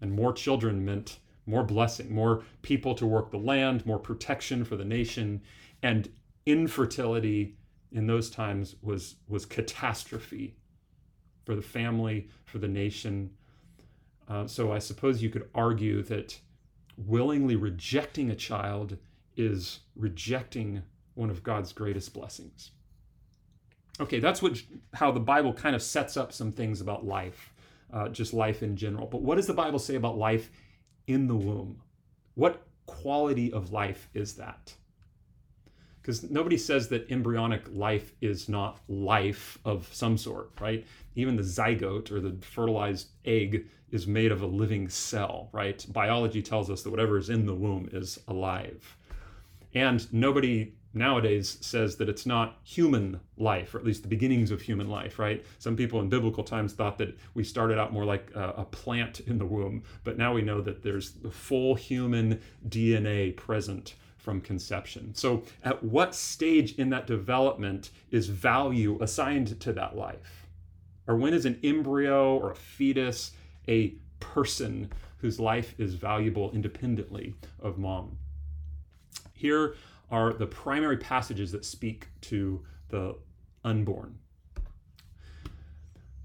And 0.00 0.12
more 0.12 0.32
children 0.32 0.84
meant 0.84 1.18
more 1.46 1.62
blessing, 1.62 2.12
more 2.12 2.42
people 2.62 2.94
to 2.96 3.06
work 3.06 3.30
the 3.30 3.38
land, 3.38 3.86
more 3.86 3.98
protection 3.98 4.64
for 4.64 4.76
the 4.76 4.84
nation. 4.84 5.42
And 5.82 6.08
infertility 6.46 7.56
in 7.92 8.06
those 8.06 8.28
times 8.28 8.76
was, 8.82 9.16
was 9.28 9.46
catastrophe 9.46 10.56
for 11.44 11.54
the 11.54 11.62
family, 11.62 12.28
for 12.44 12.58
the 12.58 12.68
nation. 12.68 13.30
Uh, 14.28 14.46
so 14.46 14.72
I 14.72 14.78
suppose 14.78 15.22
you 15.22 15.30
could 15.30 15.48
argue 15.54 16.02
that 16.04 16.38
willingly 16.96 17.56
rejecting 17.56 18.30
a 18.30 18.36
child 18.36 18.96
is 19.36 19.80
rejecting 19.96 20.82
one 21.14 21.30
of 21.30 21.42
God's 21.42 21.72
greatest 21.72 22.14
blessings. 22.14 22.70
Okay, 24.00 24.18
that's 24.18 24.42
what 24.42 24.60
how 24.92 25.12
the 25.12 25.20
Bible 25.20 25.52
kind 25.52 25.76
of 25.76 25.82
sets 25.82 26.16
up 26.16 26.32
some 26.32 26.50
things 26.50 26.80
about 26.80 27.06
life, 27.06 27.52
uh, 27.92 28.08
just 28.08 28.34
life 28.34 28.62
in 28.62 28.76
general. 28.76 29.06
But 29.06 29.22
what 29.22 29.36
does 29.36 29.46
the 29.46 29.54
Bible 29.54 29.78
say 29.78 29.94
about 29.94 30.18
life 30.18 30.50
in 31.06 31.28
the 31.28 31.36
womb? 31.36 31.80
What 32.34 32.66
quality 32.86 33.52
of 33.52 33.72
life 33.72 34.08
is 34.14 34.34
that? 34.34 34.74
Because 36.02 36.28
nobody 36.28 36.58
says 36.58 36.88
that 36.88 37.10
embryonic 37.10 37.62
life 37.72 38.12
is 38.20 38.48
not 38.48 38.80
life 38.88 39.58
of 39.64 39.88
some 39.92 40.18
sort, 40.18 40.50
right? 40.60 40.84
Even 41.14 41.36
the 41.36 41.42
zygote 41.42 42.10
or 42.10 42.20
the 42.20 42.36
fertilized 42.44 43.08
egg 43.24 43.66
is 43.90 44.06
made 44.06 44.30
of 44.32 44.42
a 44.42 44.46
living 44.46 44.88
cell, 44.88 45.48
right? 45.52 45.86
Biology 45.90 46.42
tells 46.42 46.68
us 46.68 46.82
that 46.82 46.90
whatever 46.90 47.16
is 47.16 47.30
in 47.30 47.46
the 47.46 47.54
womb 47.54 47.88
is 47.92 48.18
alive. 48.28 48.98
And 49.72 50.12
nobody 50.12 50.74
nowadays 50.94 51.58
says 51.60 51.96
that 51.96 52.08
it's 52.08 52.24
not 52.24 52.58
human 52.62 53.20
life, 53.36 53.74
or 53.74 53.78
at 53.78 53.84
least 53.84 54.02
the 54.02 54.08
beginnings 54.08 54.50
of 54.50 54.62
human 54.62 54.88
life, 54.88 55.18
right? 55.18 55.44
Some 55.58 55.76
people 55.76 56.00
in 56.00 56.08
biblical 56.08 56.44
times 56.44 56.72
thought 56.72 56.98
that 56.98 57.18
we 57.34 57.42
started 57.44 57.78
out 57.78 57.92
more 57.92 58.04
like 58.04 58.30
a, 58.34 58.50
a, 58.58 58.64
plant 58.64 59.20
in 59.20 59.38
the 59.38 59.44
womb, 59.44 59.82
but 60.04 60.16
now 60.16 60.32
we 60.32 60.42
know 60.42 60.60
that 60.60 60.82
there's 60.82 61.12
the 61.12 61.30
full 61.30 61.74
human 61.74 62.40
DNA 62.68 63.36
present 63.36 63.94
from 64.16 64.40
conception. 64.40 65.14
So, 65.14 65.42
at 65.62 65.82
what 65.82 66.14
stage 66.14 66.76
in 66.76 66.88
that 66.90 67.06
development 67.06 67.90
is 68.10 68.28
value 68.28 68.98
assigned 69.02 69.60
to 69.60 69.72
that 69.74 69.96
life? 69.96 70.46
Or 71.06 71.16
when 71.16 71.34
is 71.34 71.44
an 71.44 71.60
embryo 71.62 72.38
or 72.38 72.52
a 72.52 72.56
fetus 72.56 73.32
a 73.68 73.94
person 74.20 74.90
whose 75.18 75.38
life 75.38 75.74
is 75.78 75.94
valuable 75.94 76.50
independently 76.52 77.34
of 77.60 77.76
mom? 77.76 78.16
Here 79.34 79.74
are 80.14 80.32
the 80.32 80.46
primary 80.46 80.96
passages 80.96 81.50
that 81.50 81.64
speak 81.64 82.06
to 82.20 82.64
the 82.88 83.16
unborn. 83.64 84.16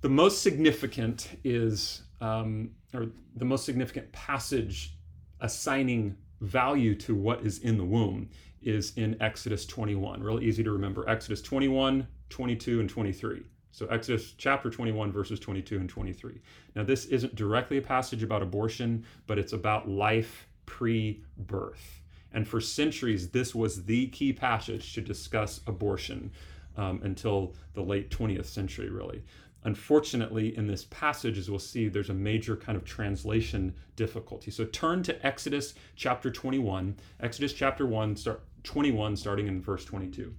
The 0.02 0.10
most 0.10 0.44
significant 0.44 1.40
is, 1.44 2.04
um, 2.22 2.70
or 2.94 3.08
the 3.36 3.46
most 3.46 3.66
significant 3.66 4.12
passage 4.12 4.96
assigning 5.42 6.16
value 6.42 6.94
to 6.94 7.16
what 7.16 7.42
is 7.42 7.60
in 7.60 7.80
the 7.80 7.84
womb 7.84 8.30
is 8.62 8.94
in 8.96 9.20
Exodus 9.24 9.66
21. 9.66 10.22
Really 10.22 10.46
easy 10.46 10.64
to 10.64 10.72
remember. 10.72 11.10
Exodus 11.10 11.42
21, 11.42 12.08
22, 12.30 12.82
and 12.82 12.90
23. 12.90 13.42
So, 13.72 13.88
Exodus 13.88 14.34
chapter 14.38 14.70
21, 14.70 15.12
verses 15.12 15.40
22 15.40 15.80
and 15.80 15.90
23. 15.90 16.40
Now, 16.76 16.84
this 16.84 17.06
isn't 17.06 17.34
directly 17.34 17.80
a 17.80 17.82
passage 17.82 18.22
about 18.22 18.44
abortion, 18.44 19.04
but 19.26 19.40
it's 19.40 19.54
about 19.54 19.90
life 19.90 20.48
pre 20.68 21.24
birth. 21.38 22.02
And 22.34 22.48
for 22.48 22.62
centuries, 22.62 23.30
this 23.30 23.56
was 23.56 23.86
the 23.86 24.08
key 24.08 24.34
passage 24.34 24.94
to 24.94 25.02
discuss 25.02 25.62
abortion 25.68 26.32
um, 26.78 27.02
until 27.04 27.56
the 27.74 27.82
late 27.82 28.10
20th 28.10 28.46
century, 28.46 28.90
really. 28.90 29.24
Unfortunately, 29.64 30.56
in 30.56 30.68
this 30.68 30.86
passage, 30.86 31.38
as 31.38 31.50
we'll 31.50 31.60
see, 31.60 31.90
there's 31.90 32.10
a 32.10 32.14
major 32.14 32.56
kind 32.56 32.78
of 32.78 32.86
translation 32.86 33.76
difficulty. 33.98 34.52
So 34.52 34.64
turn 34.66 35.04
to 35.04 35.26
Exodus 35.26 35.74
chapter 35.98 36.32
21, 36.32 36.96
Exodus 37.20 37.52
chapter 37.52 37.86
1, 37.86 38.16
start, 38.16 38.42
21, 38.64 39.18
starting 39.18 39.48
in 39.48 39.62
verse 39.62 39.84
22. 39.84 40.34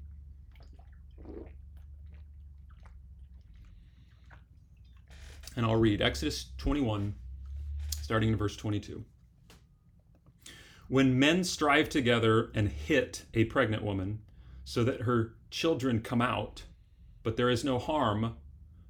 And 5.57 5.67
I'll 5.67 5.77
read 5.77 6.01
Exodus 6.01 6.47
21, 6.57 7.15
starting 8.01 8.31
in 8.31 8.37
verse 8.37 8.57
22. 8.57 9.05
When 10.91 11.21
men 11.21 11.45
strive 11.45 11.89
together 11.89 12.51
and 12.53 12.69
hit 12.69 13.25
a 13.33 13.45
pregnant 13.45 13.85
woman 13.85 14.23
so 14.65 14.83
that 14.83 15.03
her 15.03 15.35
children 15.49 16.01
come 16.01 16.21
out, 16.21 16.65
but 17.23 17.37
there 17.37 17.49
is 17.49 17.63
no 17.63 17.79
harm, 17.79 18.35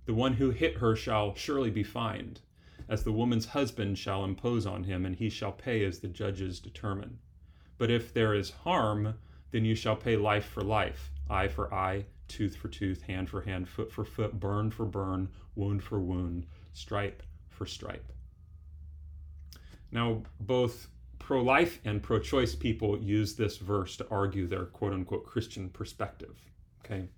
the 0.06 0.14
one 0.14 0.32
who 0.32 0.48
hit 0.48 0.78
her 0.78 0.96
shall 0.96 1.34
surely 1.34 1.68
be 1.68 1.82
fined, 1.82 2.40
as 2.88 3.04
the 3.04 3.12
woman's 3.12 3.48
husband 3.48 3.98
shall 3.98 4.24
impose 4.24 4.64
on 4.64 4.84
him, 4.84 5.04
and 5.04 5.16
he 5.16 5.28
shall 5.28 5.52
pay 5.52 5.84
as 5.84 5.98
the 5.98 6.08
judges 6.08 6.58
determine. 6.58 7.18
But 7.76 7.90
if 7.90 8.14
there 8.14 8.32
is 8.32 8.48
harm, 8.48 9.16
then 9.50 9.66
you 9.66 9.74
shall 9.74 9.96
pay 9.96 10.16
life 10.16 10.46
for 10.46 10.62
life, 10.62 11.10
eye 11.28 11.48
for 11.48 11.70
eye, 11.74 12.06
tooth 12.28 12.56
for 12.56 12.68
tooth, 12.68 13.02
hand 13.02 13.28
for 13.28 13.42
hand, 13.42 13.68
foot 13.68 13.92
for 13.92 14.06
foot, 14.06 14.40
burn 14.40 14.70
for 14.70 14.86
burn, 14.86 15.28
wound 15.54 15.82
for 15.82 16.00
wound, 16.00 16.46
stripe 16.72 17.22
for 17.50 17.66
stripe. 17.66 18.10
Now, 19.92 20.22
both 20.40 20.88
pro 21.20 21.40
life 21.40 21.78
and 21.84 22.02
pro 22.02 22.18
choice 22.18 22.56
people 22.56 22.98
use 22.98 23.36
this 23.36 23.58
verse 23.58 23.96
to 23.96 24.06
argue 24.10 24.48
their 24.48 24.64
quote 24.64 24.92
unquote 24.92 25.24
Christian 25.24 25.68
perspective. 25.68 26.36
Okay. 26.84 27.08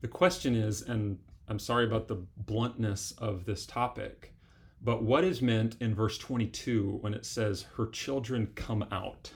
The 0.00 0.08
question 0.08 0.56
is, 0.56 0.82
and 0.82 1.18
I'm 1.46 1.60
sorry 1.60 1.84
about 1.84 2.08
the 2.08 2.26
bluntness 2.36 3.12
of 3.18 3.44
this 3.44 3.66
topic, 3.66 4.34
but 4.82 5.02
what 5.02 5.22
is 5.22 5.40
meant 5.40 5.76
in 5.80 5.94
verse 5.94 6.18
22 6.18 6.98
when 7.00 7.14
it 7.14 7.24
says 7.24 7.66
her 7.76 7.86
children 7.86 8.48
come 8.56 8.84
out? 8.90 9.32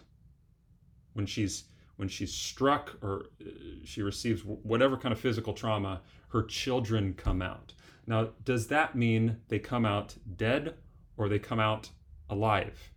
When 1.13 1.27
she's 1.27 1.65
when 1.97 2.09
she's 2.09 2.33
struck 2.33 2.97
or 3.03 3.27
uh, 3.41 3.51
she 3.85 4.01
receives 4.01 4.43
whatever 4.43 4.97
kind 4.97 5.13
of 5.13 5.21
physical 5.21 5.53
trauma, 5.53 6.01
her 6.29 6.43
children 6.43 7.13
come 7.15 7.43
out. 7.43 7.75
Now, 8.07 8.31
does 8.43 8.69
that 8.69 8.97
mean 8.97 9.37
they 9.49 9.59
come 9.59 9.85
out 9.85 10.17
dead 10.37 10.75
or 11.17 11.29
they 11.29 11.39
come 11.39 11.61
out 11.61 11.91
alive? 12.31 12.91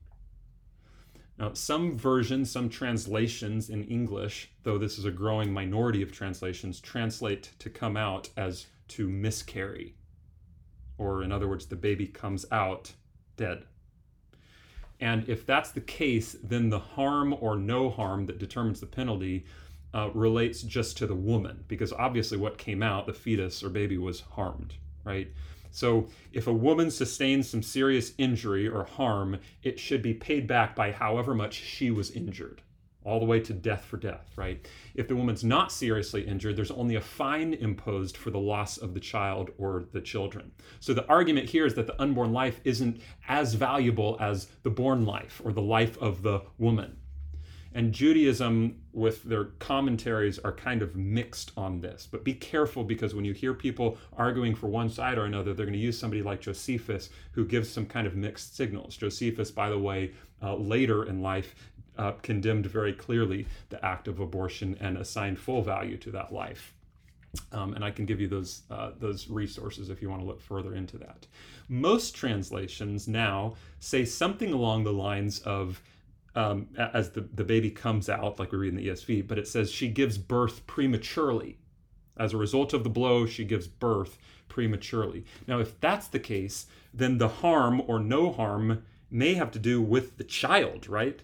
Now, 1.44 1.52
some 1.52 1.98
versions, 1.98 2.50
some 2.50 2.70
translations 2.70 3.70
in 3.70 3.84
English, 3.84 4.50
though 4.64 4.78
this 4.78 4.98
is 4.98 5.04
a 5.04 5.12
growing 5.12 5.52
minority 5.52 6.02
of 6.02 6.10
translations, 6.10 6.80
translate 6.80 7.52
to 7.60 7.70
come 7.70 7.98
out 7.98 8.30
as 8.38 8.68
to 8.88 9.10
miscarry. 9.10 9.94
Or, 10.98 11.22
in 11.22 11.34
other 11.34 11.50
words, 11.50 11.66
the 11.66 11.76
baby 11.76 12.08
comes 12.08 12.46
out 12.50 12.94
dead. 13.36 13.66
And 15.02 15.28
if 15.28 15.46
that's 15.46 15.72
the 15.72 15.82
case, 15.82 16.38
then 16.42 16.70
the 16.70 16.80
harm 16.80 17.36
or 17.42 17.58
no 17.58 17.90
harm 17.90 18.26
that 18.28 18.40
determines 18.40 18.80
the 18.80 18.86
penalty 18.86 19.46
uh, 19.94 20.12
relates 20.14 20.62
just 20.62 20.96
to 21.00 21.08
the 21.08 21.14
woman, 21.14 21.66
because 21.68 21.92
obviously 21.92 22.38
what 22.38 22.58
came 22.58 22.82
out, 22.82 23.06
the 23.06 23.14
fetus 23.14 23.62
or 23.62 23.68
baby, 23.68 23.98
was 23.98 24.22
harmed, 24.22 24.76
right? 25.04 25.28
So 25.74 26.08
if 26.32 26.46
a 26.46 26.54
woman 26.54 26.92
sustains 26.92 27.50
some 27.50 27.64
serious 27.64 28.14
injury 28.20 28.68
or 28.68 28.84
harm, 28.84 29.40
it 29.64 29.80
should 29.80 30.04
be 30.04 30.14
paid 30.14 30.46
back 30.46 30.76
by 30.76 30.92
however 30.92 31.34
much 31.34 31.56
she 31.56 31.90
was 31.90 32.12
injured, 32.12 32.62
all 33.04 33.20
the 33.20 33.26
way 33.26 33.40
to 33.40 33.54
death 33.54 33.84
for 33.84 33.98
death, 33.98 34.32
right? 34.36 34.66
If 34.94 35.08
the 35.08 35.16
woman's 35.16 35.44
not 35.44 35.72
seriously 35.72 36.28
injured, 36.28 36.56
there's 36.56 36.70
only 36.70 36.94
a 36.94 37.02
fine 37.02 37.56
imposed 37.56 38.18
for 38.18 38.30
the 38.30 38.40
loss 38.40 38.78
of 38.78 38.94
the 38.94 39.00
child 39.00 39.50
or 39.58 39.86
the 39.92 40.02
children. 40.02 40.52
So 40.80 40.94
the 40.94 41.08
argument 41.08 41.50
here 41.50 41.66
is 41.66 41.74
that 41.74 41.88
the 41.88 42.00
unborn 42.00 42.34
life 42.34 42.62
isn't 42.64 43.02
as 43.28 43.56
valuable 43.56 44.16
as 44.20 44.50
the 44.62 44.70
born 44.70 45.08
life 45.08 45.42
or 45.44 45.54
the 45.54 45.62
life 45.62 45.98
of 45.98 46.22
the 46.22 46.44
woman. 46.60 46.98
And 47.76 47.92
Judaism, 47.92 48.82
with 48.92 49.24
their 49.24 49.46
commentaries, 49.46 50.38
are 50.40 50.52
kind 50.52 50.82
of 50.82 50.96
mixed 50.96 51.52
on 51.58 51.82
this. 51.82 52.08
But 52.10 52.24
be 52.24 52.34
careful 52.34 52.84
because 52.84 53.16
when 53.16 53.26
you 53.26 53.34
hear 53.34 53.54
people 53.54 53.98
arguing 54.16 54.54
for 54.54 54.68
one 54.68 54.90
side 54.90 55.18
or 55.18 55.26
another, 55.26 55.54
they're 55.54 55.66
going 55.66 55.74
to 55.74 55.80
use 55.80 55.98
somebody 55.98 56.22
like 56.22 56.42
Josephus 56.42 57.10
who 57.32 57.46
gives 57.46 57.70
some 57.70 57.86
kind 57.86 58.06
of 58.06 58.16
mixed 58.16 58.56
signals. 58.56 58.96
Josephus, 58.96 59.50
by 59.50 59.70
the 59.70 59.80
way, 59.80 60.12
uh, 60.42 60.56
later 60.56 61.06
in 61.06 61.22
life, 61.22 61.56
uh, 61.98 62.12
condemned 62.22 62.66
very 62.66 62.94
clearly 62.94 63.48
the 63.70 63.84
act 63.84 64.08
of 64.08 64.20
abortion 64.20 64.78
and 64.80 64.98
assigned 64.98 65.40
full 65.40 65.62
value 65.62 65.98
to 65.98 66.12
that 66.12 66.32
life. 66.32 66.74
Um, 67.52 67.74
and 67.74 67.84
I 67.84 67.90
can 67.90 68.06
give 68.06 68.22
you 68.22 68.28
those 68.28 68.62
uh, 68.70 68.92
those 69.00 69.28
resources 69.28 69.90
if 69.90 70.02
you 70.02 70.10
want 70.10 70.22
to 70.22 70.28
look 70.28 70.40
further 70.42 70.76
into 70.76 70.98
that. 71.00 71.26
Most 71.68 72.16
translations 72.16 73.08
now 73.08 73.56
say 73.80 74.06
something 74.06 74.54
along 74.54 74.84
the 74.84 74.94
lines 74.94 75.40
of 75.40 75.82
um, 76.36 76.68
as 76.78 77.12
the, 77.12 77.22
the 77.22 77.44
baby 77.44 77.70
comes 77.70 78.10
out, 78.10 78.40
like 78.40 78.52
we 78.52 78.58
read 78.58 78.70
in 78.70 78.76
the 78.76 78.88
ESV, 78.88 79.28
but 79.28 79.38
it 79.38 79.48
says 79.48 79.72
she 79.72 79.88
gives 79.88 80.18
birth 80.18 80.66
prematurely. 80.68 81.58
As 82.18 82.34
a 82.34 82.38
result 82.38 82.74
of 82.74 82.84
the 82.84 82.90
blow, 82.90 83.26
she 83.26 83.44
gives 83.44 83.68
birth 83.68 84.18
prematurely. 84.50 85.26
Now, 85.48 85.60
if 85.60 85.80
that's 85.80 86.08
the 86.08 86.20
case, 86.20 86.68
then 86.94 87.18
the 87.18 87.28
harm 87.28 87.82
or 87.88 88.00
no 88.00 88.32
harm 88.32 88.84
may 89.10 89.36
have 89.36 89.52
to 89.52 89.60
do 89.60 89.82
with 89.82 90.18
the 90.18 90.24
child, 90.24 90.88
right? 90.88 91.22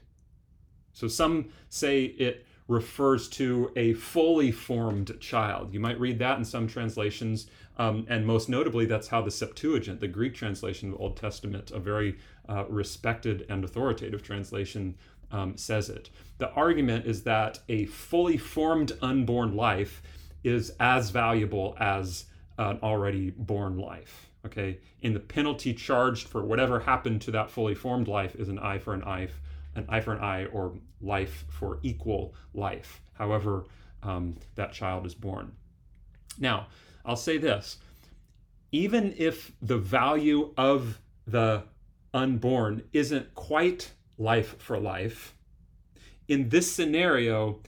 So 0.94 1.08
some 1.08 1.50
say 1.70 2.04
it 2.04 2.46
refers 2.70 3.28
to 3.28 3.72
a 3.76 3.94
fully 3.94 4.52
formed 4.52 5.20
child. 5.20 5.74
You 5.74 5.80
might 5.80 6.00
read 6.00 6.20
that 6.20 6.38
in 6.38 6.46
some 6.46 6.68
translations, 6.68 7.48
um, 7.78 8.06
and 8.08 8.26
most 8.26 8.48
notably, 8.48 8.86
that's 8.86 9.08
how 9.08 9.22
the 9.22 9.32
Septuagint, 9.32 10.00
the 10.00 10.08
Greek 10.08 10.36
translation 10.36 10.90
of 10.90 10.96
the 10.96 11.02
Old 11.02 11.18
Testament, 11.18 11.72
a 11.72 11.80
very 11.80 12.18
uh, 12.48 12.66
respected 12.70 13.46
and 13.50 13.64
authoritative 13.64 14.22
translation, 14.22 14.96
um, 15.32 15.58
says 15.58 15.90
it. 15.90 16.10
The 16.38 16.52
argument 16.52 17.08
is 17.08 17.24
that 17.24 17.60
a 17.70 17.86
fully 17.86 18.38
formed 18.38 18.92
unborn 19.02 19.56
life 19.56 20.04
is 20.44 20.72
as 20.80 21.10
valuable 21.10 21.76
as 21.80 22.26
an 22.60 22.80
already 22.84 23.32
born 23.32 23.78
life. 23.78 24.28
Okay, 24.46 24.78
in 25.02 25.14
the 25.14 25.20
penalty 25.20 25.74
charged 25.74 26.28
for 26.28 26.46
whatever 26.46 26.80
happened 26.80 27.22
to 27.24 27.32
that 27.32 27.50
fully 27.50 27.76
formed 27.76 28.08
life 28.08 28.36
is 28.36 28.48
an 28.48 28.60
eye 28.60 28.78
for 28.78 28.94
an 28.94 29.04
eye, 29.04 29.28
an 29.76 29.86
eye 29.90 30.02
for 30.02 30.14
an 30.14 30.20
eye, 30.20 30.46
or 30.46 30.78
life 31.02 31.46
for 31.50 31.80
equal 31.84 32.34
life. 32.54 33.02
However, 33.14 33.66
um, 34.04 34.38
that 34.56 34.74
child 34.74 35.06
is 35.06 35.16
born. 35.16 35.52
Now, 36.38 36.68
I'll 37.06 37.16
say 37.16 37.38
this: 37.38 37.78
even 38.72 39.14
if 39.18 39.52
the 39.62 39.78
value 39.78 40.54
of 40.58 41.00
the 41.28 41.64
unborn 42.14 42.84
isn't 42.94 43.36
quite 43.36 43.92
life 44.18 44.56
for 44.60 44.80
life, 44.80 45.36
in 46.28 46.50
this 46.50 46.72
scenario, 46.72 47.62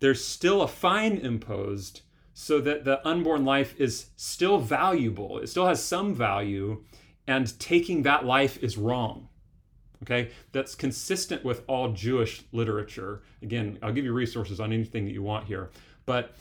there's 0.00 0.24
still 0.24 0.62
a 0.62 0.68
fine 0.68 1.18
imposed 1.18 2.02
so 2.32 2.60
that 2.60 2.84
the 2.84 3.06
unborn 3.06 3.44
life 3.44 3.74
is 3.80 4.10
still 4.16 4.58
valuable. 4.58 5.38
It 5.38 5.48
still 5.48 5.66
has 5.66 5.82
some 5.82 6.14
value, 6.14 6.84
and 7.26 7.58
taking 7.58 8.02
that 8.02 8.26
life 8.26 8.62
is 8.62 8.76
wrong. 8.76 9.25
Okay, 10.02 10.30
that's 10.52 10.74
consistent 10.74 11.44
with 11.44 11.62
all 11.66 11.92
Jewish 11.92 12.42
literature. 12.52 13.22
Again, 13.42 13.78
I'll 13.82 13.92
give 13.92 14.04
you 14.04 14.12
resources 14.12 14.60
on 14.60 14.72
anything 14.72 15.04
that 15.06 15.12
you 15.12 15.22
want 15.22 15.46
here, 15.46 15.70
but 16.04 16.34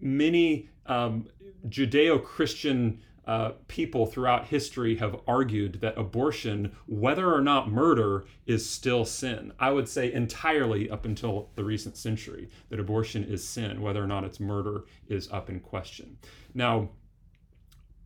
many 0.00 0.68
um, 0.86 1.26
Judeo 1.68 2.22
Christian 2.22 3.00
uh, 3.26 3.52
people 3.68 4.06
throughout 4.06 4.46
history 4.46 4.96
have 4.96 5.20
argued 5.28 5.80
that 5.80 5.96
abortion, 5.96 6.74
whether 6.86 7.32
or 7.32 7.40
not 7.40 7.70
murder, 7.70 8.24
is 8.46 8.68
still 8.68 9.04
sin. 9.04 9.52
I 9.60 9.70
would 9.70 9.88
say 9.88 10.12
entirely 10.12 10.90
up 10.90 11.04
until 11.04 11.50
the 11.54 11.62
recent 11.62 11.96
century 11.96 12.48
that 12.68 12.80
abortion 12.80 13.22
is 13.22 13.46
sin, 13.46 13.80
whether 13.80 14.02
or 14.02 14.08
not 14.08 14.24
it's 14.24 14.40
murder 14.40 14.84
is 15.08 15.30
up 15.30 15.48
in 15.48 15.60
question. 15.60 16.18
Now, 16.52 16.90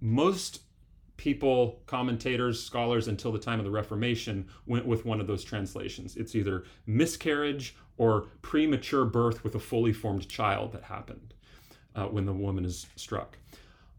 most 0.00 0.60
people, 1.16 1.80
commentators, 1.87 2.62
scholars 2.62 3.08
until 3.08 3.32
the 3.32 3.38
time 3.38 3.58
of 3.58 3.64
the 3.64 3.70
Reformation 3.70 4.46
went 4.66 4.87
with 4.87 5.04
one 5.04 5.20
of 5.20 5.26
those 5.26 5.44
translations. 5.44 6.16
It's 6.16 6.35
either 6.35 6.64
miscarriage 6.87 7.76
or 7.96 8.26
premature 8.42 9.04
birth 9.04 9.42
with 9.42 9.54
a 9.54 9.61
fully 9.61 9.92
formed 9.92 10.28
child 10.28 10.73
that 10.73 10.85
happened 10.85 11.35
uh, 11.94 12.06
when 12.06 12.26
the 12.26 12.32
woman 12.32 12.64
is 12.64 12.87
struck 12.96 13.38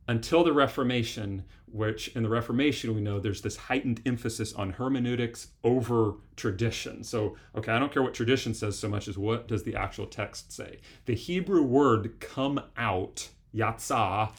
until 0.07 0.43
the 0.43 0.53
Reformation, 0.53 1.43
which 1.71 2.09
in 2.09 2.23
the 2.23 2.29
Reformation 2.29 2.95
we 2.95 3.01
know 3.01 3.19
there's 3.19 3.41
this 3.41 3.57
heightened 3.57 4.01
emphasis 4.05 4.53
on 4.53 4.71
hermeneutics 4.71 5.49
over 5.63 6.13
tradition. 6.35 7.03
So, 7.03 7.35
okay, 7.55 7.71
I 7.71 7.79
don't 7.79 7.91
care 7.91 8.03
what 8.03 8.13
tradition 8.13 8.53
says 8.53 8.79
so 8.79 8.87
much 8.87 9.07
as 9.07 9.17
what 9.17 9.47
does 9.47 9.63
the 9.63 9.75
actual 9.75 10.05
text 10.05 10.51
say. 10.51 10.79
The 11.05 11.15
Hebrew 11.15 11.61
word 11.61 12.19
come 12.19 12.61
out, 12.77 13.29
yatzah, 13.53 14.31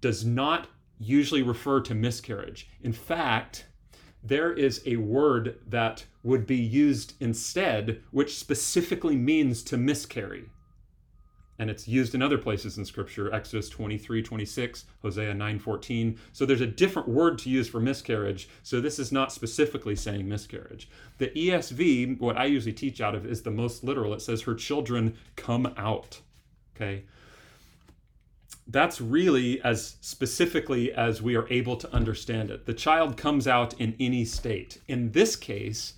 does 0.00 0.24
not 0.24 0.68
usually 1.02 1.42
refer 1.42 1.80
to 1.80 1.94
miscarriage. 1.94 2.68
In 2.82 2.92
fact, 2.92 3.66
there 4.22 4.52
is 4.52 4.82
a 4.86 4.96
word 4.96 5.58
that 5.66 6.04
would 6.22 6.46
be 6.46 6.56
used 6.56 7.14
instead, 7.20 8.02
which 8.12 8.38
specifically 8.38 9.16
means 9.16 9.62
to 9.64 9.76
miscarry. 9.76 10.44
And 11.58 11.70
it's 11.70 11.86
used 11.86 12.14
in 12.14 12.22
other 12.22 12.38
places 12.38 12.78
in 12.78 12.84
scripture 12.84 13.32
exodus 13.32 13.68
23 13.68 14.22
26 14.22 14.84
hosea 15.02 15.32
9 15.32 15.58
14 15.60 16.18
so 16.32 16.44
there's 16.44 16.60
a 16.60 16.66
different 16.66 17.06
word 17.06 17.38
to 17.38 17.50
use 17.50 17.68
for 17.68 17.78
miscarriage 17.78 18.48
so 18.64 18.80
this 18.80 18.98
is 18.98 19.12
not 19.12 19.32
specifically 19.32 19.94
saying 19.94 20.28
miscarriage. 20.28 20.88
The 21.18 21.28
esv 21.28 22.18
what 22.18 22.36
i 22.36 22.46
usually 22.46 22.72
teach 22.72 23.00
out 23.00 23.14
of 23.14 23.26
is 23.26 23.42
the 23.42 23.50
most 23.50 23.84
literal. 23.84 24.14
It 24.14 24.22
says 24.22 24.42
her 24.42 24.54
children 24.54 25.16
come 25.36 25.72
out 25.76 26.20
okay 26.74 27.04
that's 28.66 29.00
really 29.00 29.60
as 29.62 29.96
specifically 30.00 30.92
as 30.92 31.20
we 31.20 31.34
are 31.34 31.48
able 31.48 31.76
to 31.76 31.92
understand 31.92 32.50
it 32.50 32.66
the 32.66 32.74
child 32.74 33.16
comes 33.16 33.46
out 33.46 33.74
in 33.80 33.94
any 33.98 34.24
state 34.24 34.80
in 34.88 35.12
this 35.12 35.36
case 35.36 35.94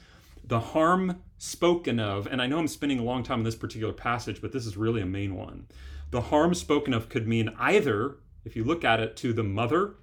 the 0.46 0.61
harm 0.61 1.22
spoken 1.38 2.00
of, 2.00 2.27
and 2.27 2.40
I 2.40 2.46
know 2.46 2.59
I'm 2.59 2.68
spending 2.68 2.98
a 2.98 3.05
long 3.05 3.22
time 3.22 3.40
on 3.40 3.44
this 3.44 3.55
particular 3.55 3.92
passage, 3.92 4.40
but 4.40 4.53
this 4.53 4.66
is 4.66 4.77
really 4.77 5.03
a 5.03 5.07
main 5.07 5.35
one. 5.35 5.66
The 6.11 6.22
harm 6.22 6.55
spoken 6.55 6.94
of 6.94 7.09
could 7.09 7.27
mean 7.27 7.55
either, 7.59 8.16
if 8.44 8.57
you 8.57 8.64
look 8.64 8.85
at 8.85 9.00
it, 9.00 9.16
to 9.18 9.33
the 9.33 9.42
mother, 9.42 9.94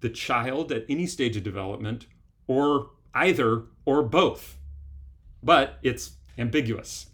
the 0.00 0.08
child 0.08 0.72
at 0.72 0.86
any 0.88 1.06
stage 1.06 1.36
of 1.36 1.42
development, 1.42 2.06
or 2.46 2.90
either 3.14 3.64
or 3.84 4.02
both. 4.02 4.56
But 5.42 5.78
it's 5.82 6.12
ambiguous. 6.38 7.06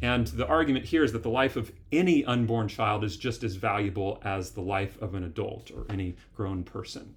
And 0.00 0.26
the 0.28 0.46
argument 0.46 0.84
here 0.84 1.02
is 1.02 1.12
that 1.12 1.22
the 1.22 1.30
life 1.30 1.56
of 1.56 1.72
any 1.90 2.24
unborn 2.24 2.68
child 2.68 3.02
is 3.02 3.16
just 3.16 3.42
as 3.42 3.56
valuable 3.56 4.20
as 4.22 4.52
the 4.52 4.60
life 4.60 5.00
of 5.02 5.14
an 5.14 5.24
adult 5.24 5.70
or 5.72 5.86
any 5.90 6.14
grown 6.34 6.62
person. 6.62 7.16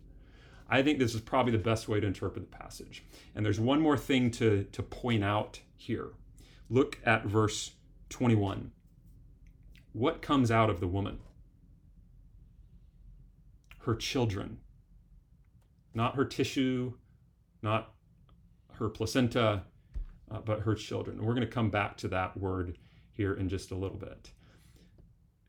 I 0.68 0.82
think 0.82 0.98
this 0.98 1.14
is 1.14 1.22
probably 1.22 1.52
the 1.52 1.58
best 1.58 1.88
way 1.88 2.00
to 2.00 2.08
interpret 2.08 2.50
the 2.50 2.58
passage. 2.58 3.04
And 3.36 3.46
there's 3.46 3.60
one 3.60 3.82
more 3.82 3.98
thing 3.98 4.32
to, 4.32 4.64
to 4.72 4.82
point 4.82 5.24
out 5.24 5.60
here. 5.76 6.10
Look 6.70 6.98
at 7.06 7.26
verse 7.26 7.72
21. 8.10 8.72
What 9.94 10.22
comes 10.22 10.50
out 10.50 10.70
of 10.70 10.80
the 10.80 10.88
woman? 10.88 11.20
Her 13.80 13.96
children. 13.96 14.60
Not 15.94 16.16
her 16.16 16.24
tissue, 16.24 16.94
not 17.62 17.94
her 18.76 18.88
placenta, 18.88 19.64
uh, 20.32 20.40
but 20.40 20.62
her 20.62 20.76
children. 20.76 21.18
And 21.18 21.28
we're 21.28 21.34
going 21.34 21.48
to 21.48 21.54
come 21.54 21.70
back 21.70 21.98
to 21.98 22.08
that 22.10 22.38
word 22.38 22.78
here 23.12 23.34
in 23.34 23.50
just 23.50 23.72
a 23.72 23.76
little 23.76 23.98
bit. 23.98 24.32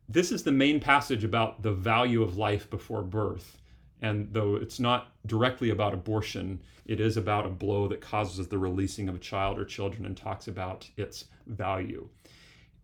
This 0.08 0.32
is 0.32 0.42
the 0.42 0.52
main 0.52 0.80
passage 0.80 1.24
about 1.24 1.62
the 1.62 1.72
value 1.72 2.22
of 2.22 2.36
life 2.36 2.68
before 2.68 3.02
birth. 3.02 3.58
And 4.02 4.32
though 4.32 4.56
it's 4.56 4.80
not 4.80 5.12
directly 5.26 5.70
about 5.70 5.94
abortion, 5.94 6.60
it 6.84 7.00
is 7.00 7.16
about 7.16 7.46
a 7.46 7.50
blow 7.50 7.86
that 7.88 8.00
causes 8.00 8.48
the 8.48 8.58
releasing 8.58 9.08
of 9.08 9.14
a 9.14 9.20
child 9.20 9.58
or 9.58 9.64
children 9.64 10.04
and 10.04 10.16
talks 10.16 10.48
about 10.48 10.88
its 10.96 11.26
value. 11.46 12.08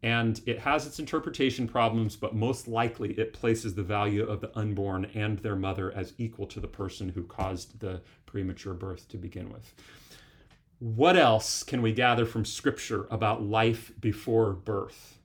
And 0.05 0.41
it 0.47 0.61
has 0.61 0.87
its 0.87 1.01
interpretation 1.01 1.67
problems, 1.67 2.15
but 2.15 2.37
most 2.37 2.69
likely 2.69 3.15
it 3.15 3.33
places 3.33 3.75
the 3.75 3.83
value 3.83 4.23
of 4.23 4.41
the 4.41 4.57
unborn 4.57 5.07
and 5.15 5.41
their 5.41 5.57
mother 5.57 5.91
as 5.91 6.15
equal 6.19 6.47
to 6.47 6.61
the 6.61 6.69
person 6.69 7.09
who 7.09 7.25
caused 7.25 7.81
the 7.81 8.01
premature 8.25 8.75
birth 8.75 9.09
to 9.09 9.17
begin 9.17 9.51
with. 9.53 9.75
What 10.79 11.17
else 11.17 11.65
can 11.65 11.83
we 11.83 11.93
gather 11.93 12.25
from 12.25 12.45
Scripture 12.45 13.09
about 13.11 13.43
life 13.43 13.93
before 14.01 14.53
birth? 14.53 15.19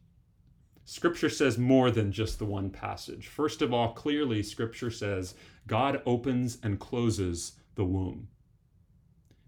Scripture 0.83 1.29
says 1.29 1.57
more 1.57 1.91
than 1.91 2.11
just 2.11 2.39
the 2.39 2.45
one 2.45 2.69
passage. 2.71 3.27
First 3.27 3.61
of 3.61 3.71
all, 3.71 3.93
clearly, 3.93 4.41
Scripture 4.41 4.89
says 4.89 5.35
God 5.67 6.01
opens 6.05 6.57
and 6.63 6.79
closes 6.79 7.53
the 7.75 7.85
womb. 7.85 8.27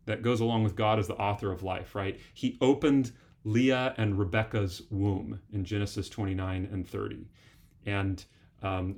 That 0.05 0.21
goes 0.21 0.39
along 0.39 0.63
with 0.63 0.75
God 0.75 0.99
as 0.99 1.07
the 1.07 1.15
author 1.15 1.51
of 1.51 1.63
life, 1.63 1.95
right? 1.95 2.19
He 2.33 2.57
opened 2.61 3.11
Leah 3.43 3.95
and 3.97 4.19
Rebecca's 4.19 4.83
womb 4.91 5.39
in 5.51 5.65
Genesis 5.65 6.07
29 6.07 6.69
and 6.71 6.87
30. 6.87 7.27
And 7.87 8.23
um, 8.61 8.97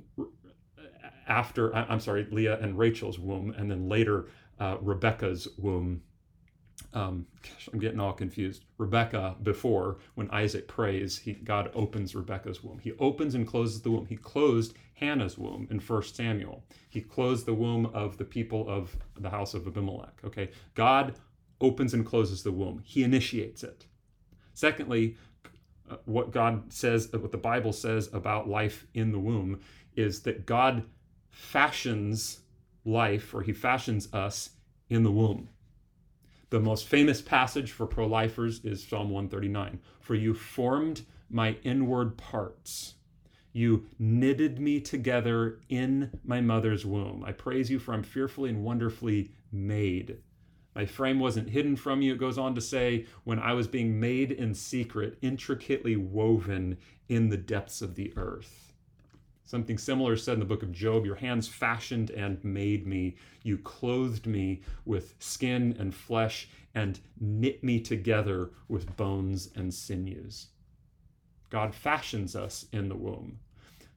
after, 1.26 1.74
I'm 1.74 2.00
sorry, 2.00 2.26
Leah 2.30 2.58
and 2.60 2.78
Rachel's 2.78 3.18
womb, 3.18 3.50
and 3.56 3.70
then 3.70 3.88
later 3.88 4.28
uh, 4.60 4.76
Rebecca's 4.80 5.48
womb 5.56 6.02
um, 6.94 7.26
gosh, 7.42 7.68
I'm 7.72 7.78
getting 7.78 8.00
all 8.00 8.12
confused. 8.12 8.64
Rebecca, 8.78 9.36
before 9.42 9.98
when 10.14 10.30
Isaac 10.30 10.68
prays, 10.68 11.18
he, 11.18 11.34
God 11.34 11.70
opens 11.74 12.14
Rebecca's 12.14 12.62
womb. 12.62 12.78
He 12.78 12.92
opens 12.98 13.34
and 13.34 13.46
closes 13.46 13.82
the 13.82 13.90
womb. 13.90 14.06
He 14.06 14.16
closed 14.16 14.74
Hannah's 14.94 15.36
womb 15.36 15.68
in 15.70 15.80
1 15.80 16.02
Samuel. 16.04 16.64
He 16.88 17.00
closed 17.00 17.46
the 17.46 17.54
womb 17.54 17.86
of 17.86 18.16
the 18.16 18.24
people 18.24 18.68
of 18.68 18.96
the 19.18 19.30
house 19.30 19.54
of 19.54 19.66
Abimelech. 19.66 20.20
Okay, 20.24 20.50
God 20.74 21.14
opens 21.60 21.92
and 21.92 22.06
closes 22.06 22.42
the 22.42 22.52
womb. 22.52 22.82
He 22.84 23.02
initiates 23.02 23.62
it. 23.62 23.86
Secondly, 24.54 25.16
uh, 25.90 25.96
what 26.04 26.30
God 26.30 26.72
says, 26.72 27.10
uh, 27.12 27.18
what 27.18 27.32
the 27.32 27.38
Bible 27.38 27.72
says 27.72 28.08
about 28.12 28.48
life 28.48 28.86
in 28.94 29.12
the 29.12 29.18
womb 29.18 29.60
is 29.94 30.22
that 30.22 30.46
God 30.46 30.84
fashions 31.30 32.40
life, 32.84 33.34
or 33.34 33.42
He 33.42 33.52
fashions 33.52 34.12
us 34.12 34.50
in 34.88 35.02
the 35.02 35.12
womb. 35.12 35.48
The 36.50 36.60
most 36.60 36.88
famous 36.88 37.20
passage 37.20 37.72
for 37.72 37.86
pro 37.86 38.06
lifers 38.06 38.64
is 38.64 38.82
Psalm 38.82 39.10
139 39.10 39.80
For 40.00 40.14
you 40.14 40.32
formed 40.32 41.02
my 41.28 41.56
inward 41.62 42.16
parts. 42.16 42.94
You 43.52 43.86
knitted 43.98 44.58
me 44.58 44.80
together 44.80 45.60
in 45.68 46.18
my 46.24 46.40
mother's 46.40 46.86
womb. 46.86 47.22
I 47.22 47.32
praise 47.32 47.70
you, 47.70 47.78
for 47.78 47.92
I'm 47.92 48.02
fearfully 48.02 48.48
and 48.48 48.64
wonderfully 48.64 49.32
made. 49.52 50.18
My 50.74 50.86
frame 50.86 51.18
wasn't 51.18 51.50
hidden 51.50 51.76
from 51.76 52.00
you, 52.00 52.14
it 52.14 52.18
goes 52.18 52.38
on 52.38 52.54
to 52.54 52.62
say, 52.62 53.04
when 53.24 53.38
I 53.38 53.52
was 53.52 53.68
being 53.68 54.00
made 54.00 54.32
in 54.32 54.54
secret, 54.54 55.18
intricately 55.20 55.96
woven 55.96 56.78
in 57.10 57.28
the 57.28 57.36
depths 57.36 57.82
of 57.82 57.94
the 57.94 58.12
earth. 58.16 58.67
Something 59.48 59.78
similar 59.78 60.12
is 60.12 60.22
said 60.22 60.34
in 60.34 60.40
the 60.40 60.44
book 60.44 60.62
of 60.62 60.72
Job 60.72 61.06
Your 61.06 61.14
hands 61.14 61.48
fashioned 61.48 62.10
and 62.10 62.44
made 62.44 62.86
me. 62.86 63.16
You 63.42 63.56
clothed 63.56 64.26
me 64.26 64.60
with 64.84 65.14
skin 65.20 65.74
and 65.78 65.94
flesh 65.94 66.50
and 66.74 67.00
knit 67.18 67.64
me 67.64 67.80
together 67.80 68.50
with 68.68 68.94
bones 68.98 69.48
and 69.56 69.72
sinews. 69.72 70.48
God 71.48 71.74
fashions 71.74 72.36
us 72.36 72.66
in 72.74 72.90
the 72.90 72.94
womb. 72.94 73.38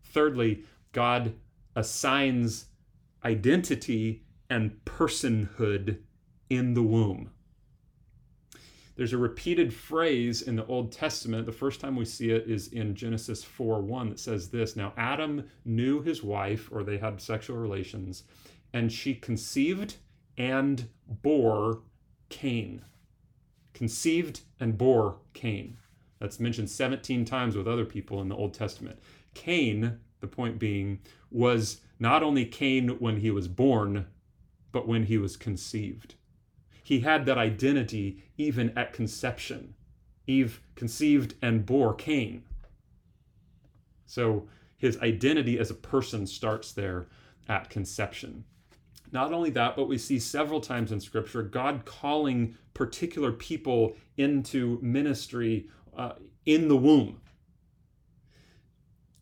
Thirdly, 0.06 0.64
God 0.94 1.34
assigns 1.76 2.68
identity 3.26 4.24
and 4.50 4.80
personhood 4.86 5.98
in 6.50 6.76
the 6.76 6.84
womb. 6.84 7.30
There's 8.96 9.14
a 9.14 9.18
repeated 9.18 9.74
phrase 9.74 10.42
in 10.42 10.56
the 10.56 10.66
Old 10.66 10.92
Testament. 10.92 11.46
The 11.46 11.52
first 11.52 11.80
time 11.80 11.96
we 11.96 12.06
see 12.06 12.32
it 12.32 12.50
is 12.50 12.68
in 12.68 12.94
Genesis 12.94 13.44
4 13.44 13.82
1 13.82 14.10
that 14.10 14.20
says 14.20 14.50
this 14.50 14.76
Now 14.76 14.94
Adam 14.98 15.46
knew 15.64 16.02
his 16.02 16.24
wife, 16.24 16.70
or 16.72 16.84
they 16.84 16.98
had 16.98 17.22
sexual 17.22 17.58
relations, 17.58 18.24
and 18.74 18.92
she 18.92 19.16
conceived 19.16 19.96
and 20.38 20.90
bore 21.08 21.82
Cain. 22.30 22.84
Conceived 23.74 24.42
and 24.60 24.78
bore 24.78 25.20
Cain. 25.34 25.78
That's 26.20 26.40
mentioned 26.40 26.70
17 26.70 27.26
times 27.26 27.56
with 27.56 27.68
other 27.68 27.86
people 27.86 28.22
in 28.22 28.30
the 28.30 28.36
Old 28.36 28.54
Testament. 28.54 29.00
Cain, 29.34 30.00
the 30.20 30.28
point 30.28 30.60
being, 30.60 31.00
was 31.32 31.82
not 32.00 32.22
only 32.24 32.46
Cain 32.46 32.90
when 33.00 33.18
he 33.18 33.32
was 33.32 33.48
born, 33.48 34.06
but 34.72 34.88
when 34.88 35.06
he 35.06 35.18
was 35.18 35.38
conceived. 35.38 36.16
He 36.84 37.02
had 37.02 37.26
that 37.26 37.38
identity 37.38 38.24
even 38.38 38.78
at 38.78 38.94
conception. 38.94 39.76
Eve 40.28 40.62
conceived 40.76 41.36
and 41.42 41.66
bore 41.66 41.94
Cain. 41.94 42.44
So 44.06 44.48
his 44.78 44.98
identity 44.98 45.60
as 45.60 45.70
a 45.70 45.76
person 45.76 46.26
starts 46.26 46.72
there 46.72 47.08
at 47.48 47.70
conception. 47.70 48.46
Not 49.12 49.34
only 49.34 49.50
that, 49.52 49.76
but 49.76 49.88
we 49.88 49.98
see 49.98 50.20
several 50.20 50.62
times 50.62 50.92
in 50.92 51.00
Scripture 51.00 51.44
God 51.44 51.86
calling 51.86 52.56
particular 52.74 53.32
people 53.32 53.96
into 54.18 54.80
ministry 54.82 55.68
uh, 55.96 56.14
in 56.46 56.68
the 56.68 56.78
womb, 56.78 57.20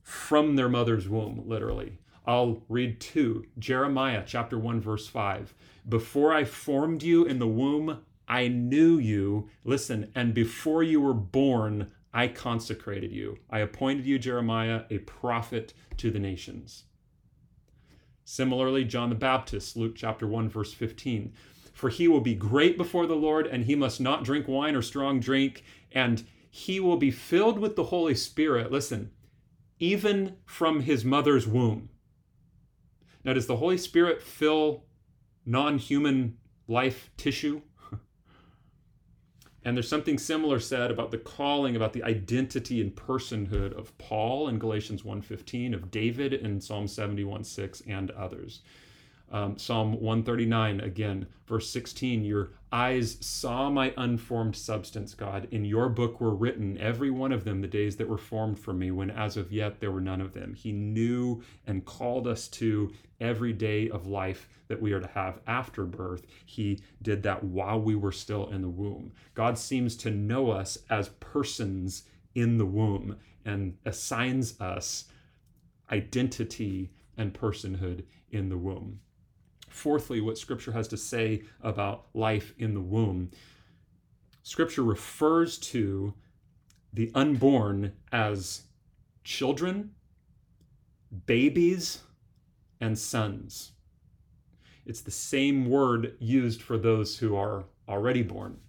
from 0.03 0.55
their 0.55 0.69
mother's 0.69 1.09
womb, 1.09 1.43
literally. 1.45 1.97
I'll 2.29 2.61
read 2.69 3.01
two 3.01 3.45
Jeremiah 3.57 4.21
chapter 4.23 4.59
1, 4.59 4.81
verse 4.81 5.07
5. 5.07 5.51
Before 5.89 6.31
I 6.31 6.43
formed 6.43 7.01
you 7.01 7.25
in 7.25 7.39
the 7.39 7.47
womb, 7.47 8.01
I 8.27 8.47
knew 8.49 8.99
you. 8.99 9.49
Listen, 9.63 10.11
and 10.13 10.31
before 10.31 10.83
you 10.83 11.01
were 11.01 11.15
born, 11.15 11.89
I 12.13 12.27
consecrated 12.27 13.11
you. 13.11 13.39
I 13.49 13.61
appointed 13.61 14.05
you, 14.05 14.19
Jeremiah, 14.19 14.83
a 14.91 14.99
prophet 14.99 15.73
to 15.97 16.11
the 16.11 16.19
nations. 16.19 16.83
Similarly, 18.25 18.83
John 18.83 19.09
the 19.09 19.15
Baptist, 19.15 19.75
Luke 19.75 19.95
chapter 19.95 20.27
1, 20.27 20.49
verse 20.49 20.71
15. 20.71 21.33
For 21.73 21.89
he 21.89 22.07
will 22.07 22.21
be 22.21 22.35
great 22.35 22.77
before 22.77 23.07
the 23.07 23.15
Lord, 23.15 23.47
and 23.47 23.65
he 23.65 23.73
must 23.73 23.99
not 23.99 24.23
drink 24.23 24.47
wine 24.47 24.75
or 24.75 24.83
strong 24.83 25.19
drink, 25.19 25.63
and 25.91 26.23
he 26.51 26.79
will 26.79 26.97
be 26.97 27.09
filled 27.09 27.57
with 27.57 27.75
the 27.75 27.85
Holy 27.85 28.13
Spirit. 28.13 28.71
Listen, 28.71 29.09
even 29.79 30.35
from 30.45 30.81
his 30.81 31.03
mother's 31.03 31.47
womb. 31.47 31.89
Now, 33.23 33.33
does 33.33 33.47
the 33.47 33.57
Holy 33.57 33.77
Spirit 33.77 34.21
fill 34.21 34.85
non 35.45 35.77
human 35.77 36.37
life 36.67 37.11
tissue? 37.17 37.61
and 39.63 39.75
there's 39.75 39.89
something 39.89 40.17
similar 40.17 40.59
said 40.59 40.89
about 40.91 41.11
the 41.11 41.17
calling, 41.17 41.75
about 41.75 41.93
the 41.93 42.03
identity 42.03 42.81
and 42.81 42.95
personhood 42.95 43.77
of 43.77 43.97
Paul 43.97 44.47
in 44.47 44.59
Galatians 44.59 45.03
1.15, 45.03 45.73
of 45.73 45.91
David 45.91 46.33
in 46.33 46.61
Psalm 46.61 46.85
71.6, 46.85 47.81
and 47.87 48.11
others. 48.11 48.61
Um, 49.31 49.57
Psalm 49.57 49.93
139, 49.93 50.79
again, 50.79 51.27
verse 51.45 51.69
16, 51.69 52.23
your 52.25 52.51
eyes 52.71 53.17
saw 53.21 53.69
my 53.69 53.93
unformed 53.95 54.55
substance, 54.55 55.13
God. 55.13 55.47
In 55.51 55.65
your 55.65 55.89
book 55.89 56.19
were 56.19 56.33
written, 56.33 56.77
every 56.79 57.11
one 57.11 57.31
of 57.31 57.43
them, 57.43 57.61
the 57.61 57.67
days 57.67 57.95
that 57.97 58.09
were 58.09 58.17
formed 58.17 58.59
for 58.59 58.73
me, 58.73 58.89
when 58.89 59.11
as 59.11 59.37
of 59.37 59.51
yet 59.51 59.79
there 59.79 59.91
were 59.91 60.01
none 60.01 60.21
of 60.21 60.33
them. 60.33 60.55
He 60.55 60.71
knew 60.71 61.43
and 61.67 61.85
called 61.85 62.27
us 62.27 62.47
to 62.49 62.91
every 63.19 63.53
day 63.53 63.89
of 63.89 64.07
life 64.07 64.49
that 64.67 64.81
we 64.81 64.93
are 64.93 64.99
to 64.99 65.07
have 65.07 65.39
after 65.45 65.85
birth. 65.85 66.25
He 66.45 66.79
did 67.01 67.21
that 67.23 67.43
while 67.43 67.79
we 67.79 67.95
were 67.95 68.11
still 68.11 68.49
in 68.49 68.61
the 68.61 68.69
womb. 68.69 69.11
God 69.35 69.57
seems 69.57 69.95
to 69.97 70.11
know 70.11 70.49
us 70.49 70.77
as 70.89 71.09
persons 71.19 72.03
in 72.33 72.57
the 72.57 72.65
womb 72.65 73.17
and 73.45 73.77
assigns 73.85 74.59
us 74.59 75.05
identity 75.91 76.91
and 77.17 77.33
personhood 77.33 78.03
in 78.31 78.49
the 78.49 78.57
womb. 78.57 78.99
Fourthly, 79.79 80.19
what 80.19 80.37
Scripture 80.37 80.73
has 80.73 80.89
to 80.89 80.97
say 80.97 81.43
about 81.61 82.07
life 82.13 82.53
in 82.57 82.73
the 82.73 82.81
womb. 82.81 83.31
Scripture 84.43 84.83
refers 84.83 85.57
to 85.57 86.13
the 86.91 87.09
unborn 87.15 87.93
as 88.11 88.63
children, 89.23 89.91
babies, 91.25 91.99
and 92.81 92.99
sons. 92.99 93.71
It's 94.85 94.99
the 94.99 95.11
same 95.11 95.69
word 95.69 96.17
used 96.19 96.61
for 96.61 96.77
those 96.77 97.17
who 97.17 97.37
are 97.37 97.63
already 97.87 98.21
born. 98.21 98.59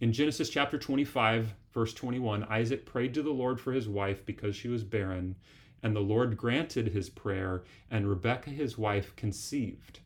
In 0.00 0.12
Genesis 0.12 0.50
chapter 0.50 0.76
25, 0.76 1.54
verse 1.72 1.94
21, 1.94 2.44
Isaac 2.44 2.84
prayed 2.84 3.14
to 3.14 3.22
the 3.22 3.30
Lord 3.30 3.58
for 3.58 3.72
his 3.72 3.88
wife 3.88 4.26
because 4.26 4.54
she 4.54 4.68
was 4.68 4.84
barren, 4.84 5.36
and 5.84 5.94
the 5.94 6.00
Lord 6.00 6.38
granted 6.38 6.88
his 6.88 7.10
prayer, 7.10 7.62
and 7.90 8.08
Rebekah, 8.08 8.48
his 8.48 8.78
wife, 8.78 9.14
conceived. 9.16 10.00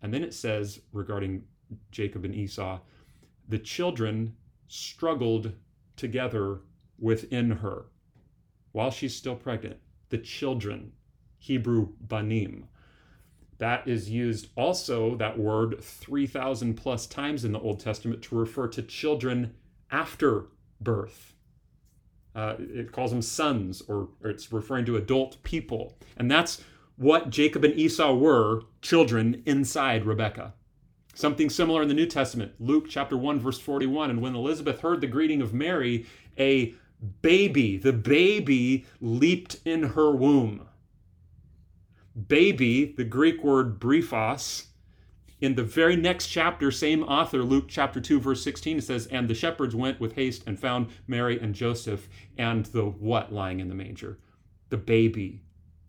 And 0.00 0.14
then 0.14 0.22
it 0.22 0.32
says 0.32 0.80
regarding 0.92 1.42
Jacob 1.90 2.24
and 2.24 2.34
Esau, 2.34 2.78
the 3.48 3.58
children 3.58 4.36
struggled 4.68 5.52
together 5.96 6.60
within 6.96 7.50
her 7.50 7.86
while 8.70 8.92
she's 8.92 9.16
still 9.16 9.34
pregnant. 9.34 9.78
The 10.10 10.18
children, 10.18 10.92
Hebrew 11.38 11.88
banim. 12.00 12.68
That 13.58 13.88
is 13.88 14.08
used 14.08 14.48
also, 14.54 15.16
that 15.16 15.36
word, 15.36 15.82
3,000 15.82 16.74
plus 16.74 17.06
times 17.06 17.44
in 17.44 17.50
the 17.50 17.60
Old 17.60 17.80
Testament 17.80 18.22
to 18.22 18.36
refer 18.36 18.68
to 18.68 18.82
children 18.82 19.54
after 19.90 20.46
birth. 20.80 21.33
Uh, 22.34 22.56
it 22.58 22.92
calls 22.92 23.10
them 23.10 23.22
sons, 23.22 23.82
or, 23.88 24.08
or 24.22 24.30
it's 24.30 24.52
referring 24.52 24.84
to 24.86 24.96
adult 24.96 25.42
people. 25.44 25.96
And 26.16 26.30
that's 26.30 26.62
what 26.96 27.30
Jacob 27.30 27.64
and 27.64 27.74
Esau 27.74 28.14
were 28.14 28.62
children 28.82 29.42
inside 29.46 30.04
Rebekah. 30.04 30.52
Something 31.14 31.48
similar 31.48 31.82
in 31.82 31.88
the 31.88 31.94
New 31.94 32.06
Testament, 32.06 32.52
Luke 32.58 32.86
chapter 32.88 33.16
1, 33.16 33.38
verse 33.38 33.58
41. 33.58 34.10
And 34.10 34.20
when 34.20 34.34
Elizabeth 34.34 34.80
heard 34.80 35.00
the 35.00 35.06
greeting 35.06 35.40
of 35.40 35.54
Mary, 35.54 36.06
a 36.36 36.74
baby, 37.22 37.76
the 37.76 37.92
baby 37.92 38.84
leaped 39.00 39.58
in 39.64 39.82
her 39.82 40.10
womb. 40.10 40.66
Baby, 42.28 42.94
the 42.96 43.04
Greek 43.04 43.44
word 43.44 43.78
brephos, 43.78 44.66
in 45.44 45.54
the 45.54 45.62
very 45.62 45.94
next 45.94 46.28
chapter, 46.28 46.70
same 46.70 47.02
author, 47.02 47.42
Luke 47.42 47.66
chapter 47.68 48.00
2, 48.00 48.18
verse 48.18 48.42
16, 48.42 48.80
says, 48.80 49.06
And 49.08 49.28
the 49.28 49.34
shepherds 49.34 49.74
went 49.74 50.00
with 50.00 50.14
haste 50.14 50.42
and 50.46 50.58
found 50.58 50.88
Mary 51.06 51.38
and 51.38 51.54
Joseph 51.54 52.08
and 52.38 52.64
the 52.66 52.84
what 52.84 53.32
lying 53.32 53.60
in 53.60 53.68
the 53.68 53.74
manger? 53.74 54.18
The 54.70 54.78
baby. 54.78 55.42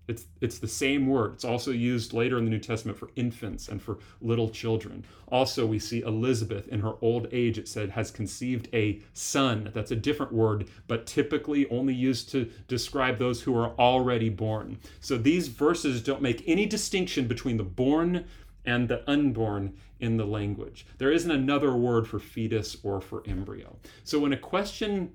It's, 0.07 0.25
it's 0.39 0.59
the 0.59 0.67
same 0.67 1.07
word. 1.07 1.33
It's 1.33 1.45
also 1.45 1.71
used 1.71 2.13
later 2.13 2.37
in 2.37 2.45
the 2.45 2.51
New 2.51 2.59
Testament 2.59 2.97
for 2.97 3.09
infants 3.15 3.69
and 3.69 3.81
for 3.81 3.97
little 4.21 4.49
children. 4.49 5.03
Also, 5.29 5.65
we 5.65 5.79
see 5.79 6.01
Elizabeth 6.01 6.67
in 6.67 6.81
her 6.81 6.93
old 7.01 7.27
age, 7.31 7.57
it 7.57 7.67
said, 7.67 7.89
has 7.89 8.11
conceived 8.11 8.67
a 8.73 9.01
son. 9.13 9.71
That's 9.73 9.91
a 9.91 9.95
different 9.95 10.31
word, 10.31 10.67
but 10.87 11.07
typically 11.07 11.67
only 11.69 11.93
used 11.95 12.29
to 12.31 12.51
describe 12.67 13.17
those 13.17 13.41
who 13.41 13.57
are 13.57 13.73
already 13.79 14.29
born. 14.29 14.77
So 14.99 15.17
these 15.17 15.47
verses 15.47 16.03
don't 16.03 16.21
make 16.21 16.43
any 16.45 16.67
distinction 16.67 17.27
between 17.27 17.57
the 17.57 17.63
born 17.63 18.25
and 18.65 18.87
the 18.87 19.09
unborn 19.09 19.75
in 19.99 20.17
the 20.17 20.25
language. 20.25 20.85
There 20.97 21.11
isn't 21.11 21.31
another 21.31 21.75
word 21.75 22.07
for 22.07 22.19
fetus 22.19 22.77
or 22.83 23.01
for 23.01 23.23
embryo. 23.25 23.77
So 24.03 24.19
when 24.19 24.33
a 24.33 24.37
question 24.37 25.13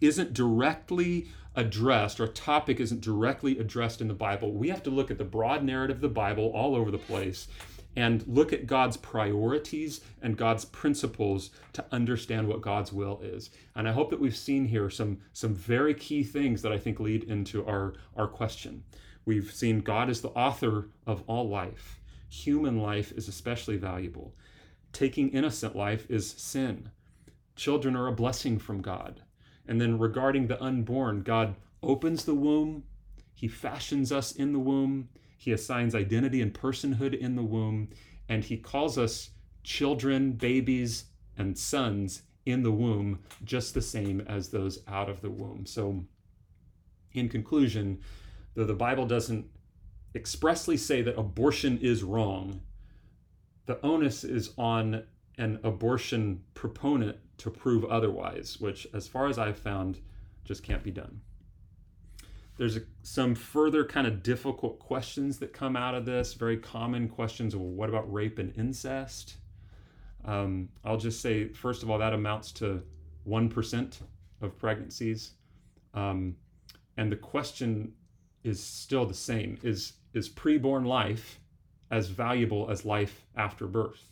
isn't 0.00 0.32
directly 0.32 1.28
addressed 1.56 2.20
or 2.20 2.24
a 2.24 2.28
topic 2.28 2.80
isn't 2.80 3.00
directly 3.00 3.58
addressed 3.58 4.00
in 4.00 4.08
the 4.08 4.14
Bible, 4.14 4.52
we 4.52 4.68
have 4.68 4.82
to 4.84 4.90
look 4.90 5.10
at 5.10 5.18
the 5.18 5.24
broad 5.24 5.62
narrative 5.64 5.96
of 5.96 6.02
the 6.02 6.08
Bible 6.08 6.50
all 6.54 6.74
over 6.74 6.90
the 6.90 6.98
place 6.98 7.48
and 7.96 8.26
look 8.26 8.52
at 8.52 8.66
God's 8.66 8.96
priorities 8.96 10.00
and 10.20 10.36
God's 10.36 10.64
principles 10.64 11.50
to 11.74 11.84
understand 11.92 12.48
what 12.48 12.60
God's 12.60 12.92
will 12.92 13.20
is. 13.22 13.50
And 13.76 13.88
I 13.88 13.92
hope 13.92 14.10
that 14.10 14.20
we've 14.20 14.36
seen 14.36 14.66
here 14.66 14.90
some, 14.90 15.18
some 15.32 15.54
very 15.54 15.94
key 15.94 16.24
things 16.24 16.62
that 16.62 16.72
I 16.72 16.78
think 16.78 16.98
lead 16.98 17.24
into 17.24 17.64
our, 17.66 17.94
our 18.16 18.26
question. 18.26 18.82
We've 19.24 19.52
seen 19.52 19.80
God 19.80 20.10
is 20.10 20.20
the 20.20 20.30
author 20.30 20.88
of 21.06 21.22
all 21.26 21.48
life 21.48 22.00
human 22.34 22.78
life 22.78 23.12
is 23.12 23.28
especially 23.28 23.76
valuable. 23.76 24.34
taking 24.92 25.30
innocent 25.30 25.74
life 25.74 26.06
is 26.08 26.30
sin. 26.30 26.88
Children 27.56 27.96
are 27.96 28.06
a 28.06 28.12
blessing 28.12 28.58
from 28.60 28.80
God. 28.80 29.22
And 29.66 29.80
then 29.80 29.98
regarding 29.98 30.46
the 30.46 30.62
unborn, 30.62 31.22
God 31.22 31.56
opens 31.82 32.24
the 32.24 32.34
womb, 32.34 32.84
He 33.34 33.48
fashions 33.48 34.12
us 34.12 34.32
in 34.32 34.52
the 34.52 34.58
womb, 34.60 35.08
He 35.36 35.52
assigns 35.52 35.94
identity 35.94 36.40
and 36.40 36.54
personhood 36.54 37.12
in 37.18 37.34
the 37.34 37.42
womb, 37.42 37.90
and 38.28 38.44
He 38.44 38.56
calls 38.56 38.96
us 38.98 39.30
children, 39.64 40.32
babies, 40.32 41.06
and 41.36 41.58
sons 41.58 42.22
in 42.46 42.62
the 42.62 42.72
womb, 42.72 43.18
just 43.42 43.74
the 43.74 43.82
same 43.82 44.20
as 44.20 44.48
those 44.48 44.78
out 44.86 45.08
of 45.08 45.20
the 45.20 45.30
womb. 45.30 45.66
So, 45.66 46.04
in 47.12 47.28
conclusion, 47.28 48.00
though 48.54 48.64
the 48.64 48.74
Bible 48.74 49.06
doesn't 49.06 49.46
expressly 50.14 50.76
say 50.76 51.02
that 51.02 51.18
abortion 51.18 51.78
is 51.78 52.02
wrong, 52.02 52.60
the 53.66 53.80
onus 53.84 54.24
is 54.24 54.52
on 54.56 55.04
an 55.38 55.58
abortion 55.64 56.42
proponent 56.54 57.18
to 57.38 57.50
prove 57.50 57.84
otherwise, 57.86 58.60
which, 58.60 58.86
as 58.94 59.08
far 59.08 59.26
as 59.26 59.38
I've 59.38 59.58
found, 59.58 59.98
just 60.44 60.62
can't 60.62 60.82
be 60.82 60.90
done. 60.90 61.20
There's 62.56 62.76
a, 62.76 62.82
some 63.02 63.34
further 63.34 63.84
kind 63.84 64.06
of 64.06 64.22
difficult 64.22 64.78
questions 64.78 65.38
that 65.38 65.52
come 65.52 65.76
out 65.76 65.94
of 65.94 66.04
this, 66.04 66.34
very 66.34 66.56
common 66.56 67.08
questions 67.08 67.54
of 67.54 67.60
well, 67.60 67.70
what 67.70 67.88
about 67.88 68.12
rape 68.12 68.38
and 68.38 68.56
incest? 68.56 69.36
Um, 70.24 70.68
I'll 70.84 70.96
just 70.96 71.20
say, 71.20 71.48
first 71.48 71.82
of 71.82 71.90
all, 71.90 71.98
that 71.98 72.12
amounts 72.12 72.52
to 72.52 72.82
1% 73.28 74.00
of 74.40 74.56
pregnancies. 74.56 75.32
Um, 75.94 76.36
and 76.96 77.10
the 77.10 77.16
question 77.16 77.92
is 78.44 78.62
still 78.62 79.04
the 79.04 79.14
same 79.14 79.58
is, 79.62 79.94
is 80.14 80.28
preborn 80.28 80.86
life 80.86 81.40
as 81.90 82.08
valuable 82.08 82.70
as 82.70 82.84
life 82.84 83.26
after 83.36 83.66
birth? 83.66 84.08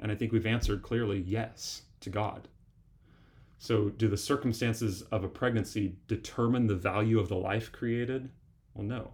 And 0.00 0.10
I 0.10 0.14
think 0.14 0.32
we've 0.32 0.46
answered 0.46 0.82
clearly 0.82 1.20
yes 1.20 1.82
to 2.00 2.10
God. 2.10 2.48
So, 3.60 3.88
do 3.88 4.08
the 4.08 4.16
circumstances 4.16 5.02
of 5.02 5.24
a 5.24 5.28
pregnancy 5.28 5.96
determine 6.06 6.68
the 6.68 6.76
value 6.76 7.18
of 7.18 7.28
the 7.28 7.36
life 7.36 7.72
created? 7.72 8.30
Well, 8.74 8.86
no. 8.86 9.12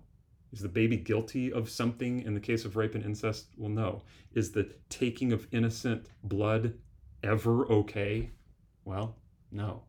Is 0.53 0.61
the 0.61 0.69
baby 0.69 0.99
guilty 0.99 1.51
of 1.51 1.71
something 1.71 2.23
in 2.23 2.35
the 2.35 2.41
case 2.41 2.65
of 2.65 2.77
rape 2.77 2.95
and 2.95 3.05
incest? 3.05 3.47
Well, 3.57 3.71
no. 3.71 4.03
Is 4.35 4.53
the 4.53 4.71
taking 4.91 5.33
of 5.33 5.49
innocent 5.51 6.11
blood 6.23 6.75
ever 7.23 7.67
okay? 7.67 8.31
Well, 8.85 9.17
no. 9.51 9.85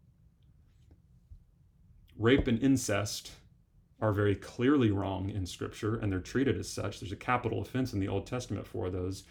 Rape 2.18 2.48
and 2.48 2.64
incest 2.64 3.32
are 4.02 4.12
very 4.12 4.36
clearly 4.36 4.92
wrong 4.92 5.30
in 5.30 5.46
Scripture, 5.46 5.96
and 5.96 6.12
they're 6.12 6.20
treated 6.20 6.58
as 6.58 6.70
such. 6.70 7.00
There's 7.00 7.12
a 7.12 7.18
capital 7.18 7.62
offense 7.62 7.94
in 7.94 8.00
the 8.00 8.08
Old 8.08 8.28
Testament 8.28 8.68
for 8.68 8.90
those. 8.90 9.24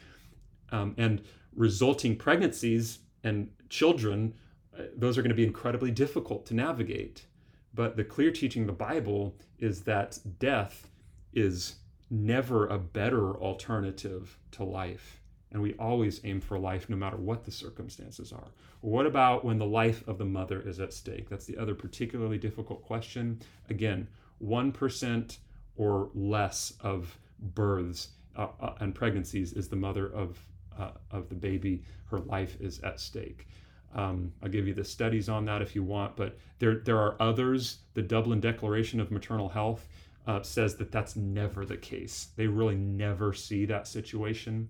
Um, 0.72 0.94
and 0.96 1.22
resulting 1.54 2.16
pregnancies 2.16 3.00
and 3.22 3.50
children, 3.68 4.34
uh, 4.76 4.84
those 4.96 5.18
are 5.18 5.22
going 5.22 5.30
to 5.30 5.36
be 5.36 5.44
incredibly 5.44 5.90
difficult 5.90 6.46
to 6.46 6.54
navigate. 6.54 7.26
But 7.74 7.96
the 7.96 8.04
clear 8.04 8.30
teaching 8.30 8.62
of 8.62 8.68
the 8.68 8.72
Bible 8.72 9.36
is 9.58 9.82
that 9.82 10.18
death 10.38 10.88
is 11.32 11.76
never 12.10 12.66
a 12.68 12.78
better 12.78 13.36
alternative 13.36 14.38
to 14.52 14.64
life. 14.64 15.20
And 15.50 15.62
we 15.62 15.74
always 15.74 16.20
aim 16.24 16.40
for 16.40 16.58
life 16.58 16.88
no 16.88 16.96
matter 16.96 17.16
what 17.16 17.44
the 17.44 17.52
circumstances 17.52 18.32
are. 18.32 18.48
What 18.80 19.06
about 19.06 19.44
when 19.44 19.58
the 19.58 19.66
life 19.66 20.06
of 20.08 20.18
the 20.18 20.24
mother 20.24 20.60
is 20.60 20.80
at 20.80 20.92
stake? 20.92 21.28
That's 21.28 21.46
the 21.46 21.56
other 21.56 21.74
particularly 21.74 22.38
difficult 22.38 22.82
question. 22.82 23.40
Again, 23.70 24.08
1% 24.44 25.38
or 25.76 26.10
less 26.14 26.72
of 26.80 27.18
births 27.40 28.08
uh, 28.36 28.48
uh, 28.60 28.74
and 28.80 28.94
pregnancies 28.94 29.52
is 29.52 29.68
the 29.68 29.76
mother 29.76 30.06
of, 30.12 30.38
uh, 30.78 30.90
of 31.10 31.28
the 31.28 31.34
baby. 31.34 31.82
Her 32.06 32.20
life 32.20 32.56
is 32.60 32.80
at 32.80 33.00
stake. 33.00 33.46
Um, 33.94 34.32
I'll 34.42 34.48
give 34.48 34.66
you 34.66 34.74
the 34.74 34.84
studies 34.84 35.28
on 35.28 35.44
that 35.44 35.62
if 35.62 35.74
you 35.74 35.84
want, 35.84 36.16
but 36.16 36.36
there, 36.58 36.76
there 36.76 36.98
are 36.98 37.16
others. 37.20 37.78
The 37.94 38.02
Dublin 38.02 38.40
Declaration 38.40 39.00
of 39.00 39.10
Maternal 39.10 39.48
Health 39.48 39.88
uh, 40.26 40.42
says 40.42 40.76
that 40.76 40.90
that's 40.90 41.16
never 41.16 41.64
the 41.64 41.76
case. 41.76 42.28
They 42.36 42.46
really 42.46 42.74
never 42.74 43.32
see 43.32 43.66
that 43.66 43.86
situation. 43.86 44.68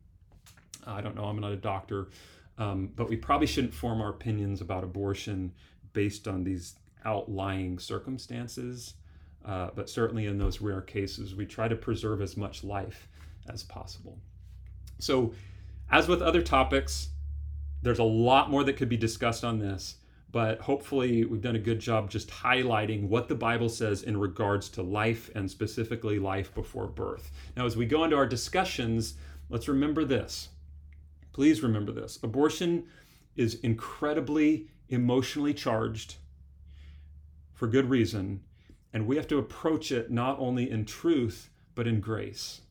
I 0.87 1.01
don't 1.01 1.15
know, 1.15 1.25
I'm 1.25 1.39
not 1.39 1.53
a 1.53 1.57
doctor, 1.57 2.09
um, 2.59 2.91
but 2.95 3.09
we 3.09 3.17
probably 3.17 3.47
shouldn't 3.47 3.73
form 3.73 4.03
our 4.03 4.11
opinions 4.11 4.61
about 4.61 4.85
abortion 4.85 5.53
based 5.95 6.29
on 6.29 6.45
these 6.45 6.75
outlying 7.05 7.79
circumstances. 7.79 8.95
Uh, 9.45 9.71
but 9.75 9.91
certainly 9.91 10.27
in 10.27 10.39
those 10.39 10.61
rare 10.61 10.81
cases, 10.81 11.35
we 11.35 11.45
try 11.45 11.69
to 11.69 11.77
preserve 11.77 12.23
as 12.23 12.37
much 12.37 12.65
life 12.65 13.09
as 13.49 13.63
possible. 13.63 14.19
So, 14.99 15.35
as 15.91 16.09
with 16.09 16.23
other 16.23 16.41
topics, 16.41 17.11
there's 17.83 17.99
a 17.99 18.05
lot 18.05 18.51
more 18.51 18.65
that 18.65 18.79
could 18.79 18.89
be 18.89 18.97
discussed 18.97 19.45
on 19.45 19.59
this 19.59 19.97
but 20.35 20.59
hopefully 20.59 21.25
we've 21.25 21.43
done 21.43 21.55
a 21.55 21.61
good 21.61 21.79
job 21.79 22.11
just 22.11 22.29
highlighting 22.29 23.07
what 23.07 23.29
the 23.29 23.35
Bible 23.37 23.69
says 23.69 24.03
in 24.03 24.17
regards 24.17 24.69
to 24.69 24.83
life 24.83 25.31
and 25.37 25.49
specifically 25.49 26.19
life 26.19 26.53
before 26.57 26.89
birth. 26.89 27.31
Now, 27.57 27.67
as 27.67 27.77
we 27.77 27.87
go 27.87 28.03
into 28.03 28.17
our 28.17 28.27
discussions, 28.27 29.15
let's 29.49 29.69
remember 29.69 30.05
this. 30.05 30.49
Please 31.33 31.63
remember 31.63 31.93
this. 31.93 32.19
Abortion 32.21 32.83
is 33.37 33.55
incredibly 33.61 34.67
emotionally 34.89 35.55
charged 35.55 36.17
for 37.53 37.69
good 37.69 37.89
reason, 37.89 38.41
and 38.95 39.07
we 39.07 39.17
have 39.17 39.27
to 39.27 39.39
approach 39.39 39.93
it 39.93 40.11
not 40.11 40.39
only 40.39 40.71
in 40.71 40.87
truth, 40.87 41.51
but 41.75 41.87
in 41.87 42.01
grace. 42.01 42.63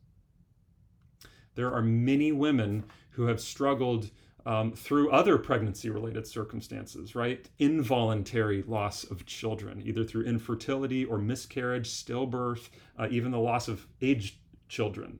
There 1.56 1.72
are 1.72 1.84
many 1.84 2.32
women 2.32 2.86
who 3.12 3.28
have 3.28 3.40
struggled 3.40 4.10
um, 4.46 4.72
through 4.72 5.12
other 5.12 5.38
pregnancy 5.38 5.90
related 5.90 6.26
circumstances, 6.26 7.14
right? 7.14 7.48
Involuntary 7.60 8.64
loss 8.64 9.04
of 9.04 9.26
children, 9.26 9.82
either 9.86 10.04
through 10.04 10.24
infertility 10.24 11.06
or 11.06 11.18
miscarriage, 11.18 11.90
stillbirth, 11.90 12.70
uh, 12.98 13.08
even 13.12 13.32
the 13.32 13.40
loss 13.40 13.68
of 13.68 13.86
aged 14.02 14.38
children. 14.68 15.20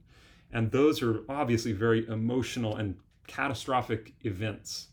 And 0.52 0.72
those 0.72 1.02
are 1.02 1.22
obviously 1.30 1.74
very 1.74 2.08
emotional 2.08 2.78
and 2.78 2.96
catastrophic 3.28 4.14
events. 4.22 4.88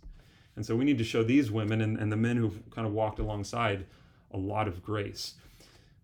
And 0.56 0.66
so 0.66 0.76
we 0.76 0.84
need 0.84 0.98
to 0.98 1.04
show 1.04 1.22
these 1.22 1.50
women 1.50 1.80
and, 1.80 1.96
and 1.98 2.10
the 2.10 2.16
men 2.16 2.36
who've 2.36 2.62
kind 2.70 2.86
of 2.86 2.92
walked 2.92 3.20
alongside 3.20 3.86
a 4.32 4.36
lot 4.36 4.68
of 4.68 4.82
grace. 4.82 5.34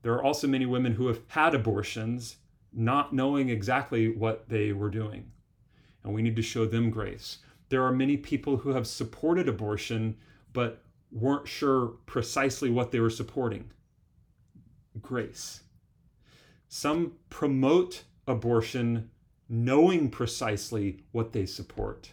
There 0.02 0.12
are 0.12 0.22
also 0.22 0.46
many 0.46 0.66
women 0.66 0.92
who 0.92 1.09
have 1.09 1.20
had 1.28 1.54
abortions 1.54 2.37
not 2.72 3.12
knowing 3.12 3.48
exactly 3.48 4.09
what 4.09 4.48
they 4.48 4.72
were 4.72 4.90
doing. 4.90 5.32
And 6.04 6.14
we 6.14 6.22
need 6.22 6.37
to 6.37 6.42
show 6.42 6.66
them 6.66 6.90
grace 6.90 7.38
there 7.68 7.82
are 7.82 7.92
many 7.92 8.16
people 8.16 8.59
who 8.59 8.70
have 8.70 8.87
supported 8.87 9.48
abortion 9.48 10.16
but 10.52 10.82
weren't 11.11 11.48
sure 11.48 11.88
precisely 12.06 12.70
what 12.70 12.90
they 12.90 13.00
were 13.00 13.11
supporting 13.11 13.70
grace. 15.02 15.62
Some 16.68 17.12
promote 17.28 18.04
abortion 18.26 19.11
knowing 19.48 20.11
precisely 20.11 21.04
what 21.12 21.32
they 21.32 21.46
support, 21.46 22.12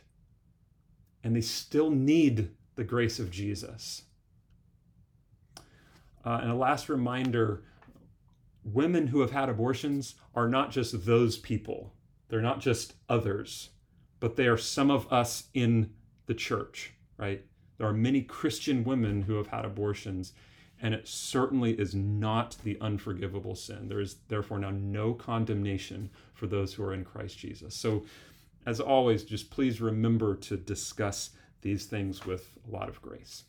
and 1.24 1.36
they 1.36 1.42
still 1.42 1.90
need 1.90 2.50
the 2.76 2.84
grace 2.84 3.20
of 3.20 3.32
Jesus. 3.32 4.04
Uh, 6.26 6.40
and 6.42 6.52
a 6.52 6.56
last 6.56 6.90
reminder 6.90 7.64
women 8.64 9.08
who 9.08 9.22
have 9.22 9.32
had 9.32 9.50
abortions 9.50 10.16
are 10.36 10.48
not 10.48 10.72
just 10.72 11.06
those 11.06 11.38
people, 11.38 11.94
they're 12.30 12.42
not 12.42 12.60
just 12.60 12.94
others 13.10 13.70
but 14.24 14.38
they 14.38 14.48
are 14.48 14.58
some 14.58 14.90
of 14.90 15.12
us 15.12 15.50
in 15.54 15.90
the 16.28 16.34
church, 16.34 16.94
right? 17.18 17.44
There 17.78 17.86
are 17.86 17.94
many 17.94 18.22
Christian 18.22 18.86
women 18.86 19.24
who 19.24 19.34
have 19.34 19.48
had 19.48 19.66
abortions, 19.66 20.32
and 20.82 20.94
it 20.94 21.10
certainly 21.10 21.78
is 21.78 21.94
not 21.94 22.56
the 22.64 22.78
unforgivable 22.80 23.54
sin. 23.54 23.90
There 23.90 24.00
is 24.00 24.16
therefore 24.30 24.60
now 24.60 24.70
no 24.70 25.14
condemnation 25.14 26.10
for 26.34 26.48
those 26.48 26.74
who 26.74 26.84
are 26.84 26.94
in 26.94 27.04
Christ 27.04 27.38
Jesus. 27.38 27.76
So, 27.76 28.06
as 28.66 28.80
always, 28.80 29.26
just 29.26 29.52
please 29.52 29.82
remember 29.82 30.38
to 30.38 30.56
discuss 30.56 31.32
these 31.62 31.86
things 31.86 32.26
with 32.26 32.50
a 32.66 32.72
lot 32.72 32.88
of 32.88 33.02
grace. 33.02 33.44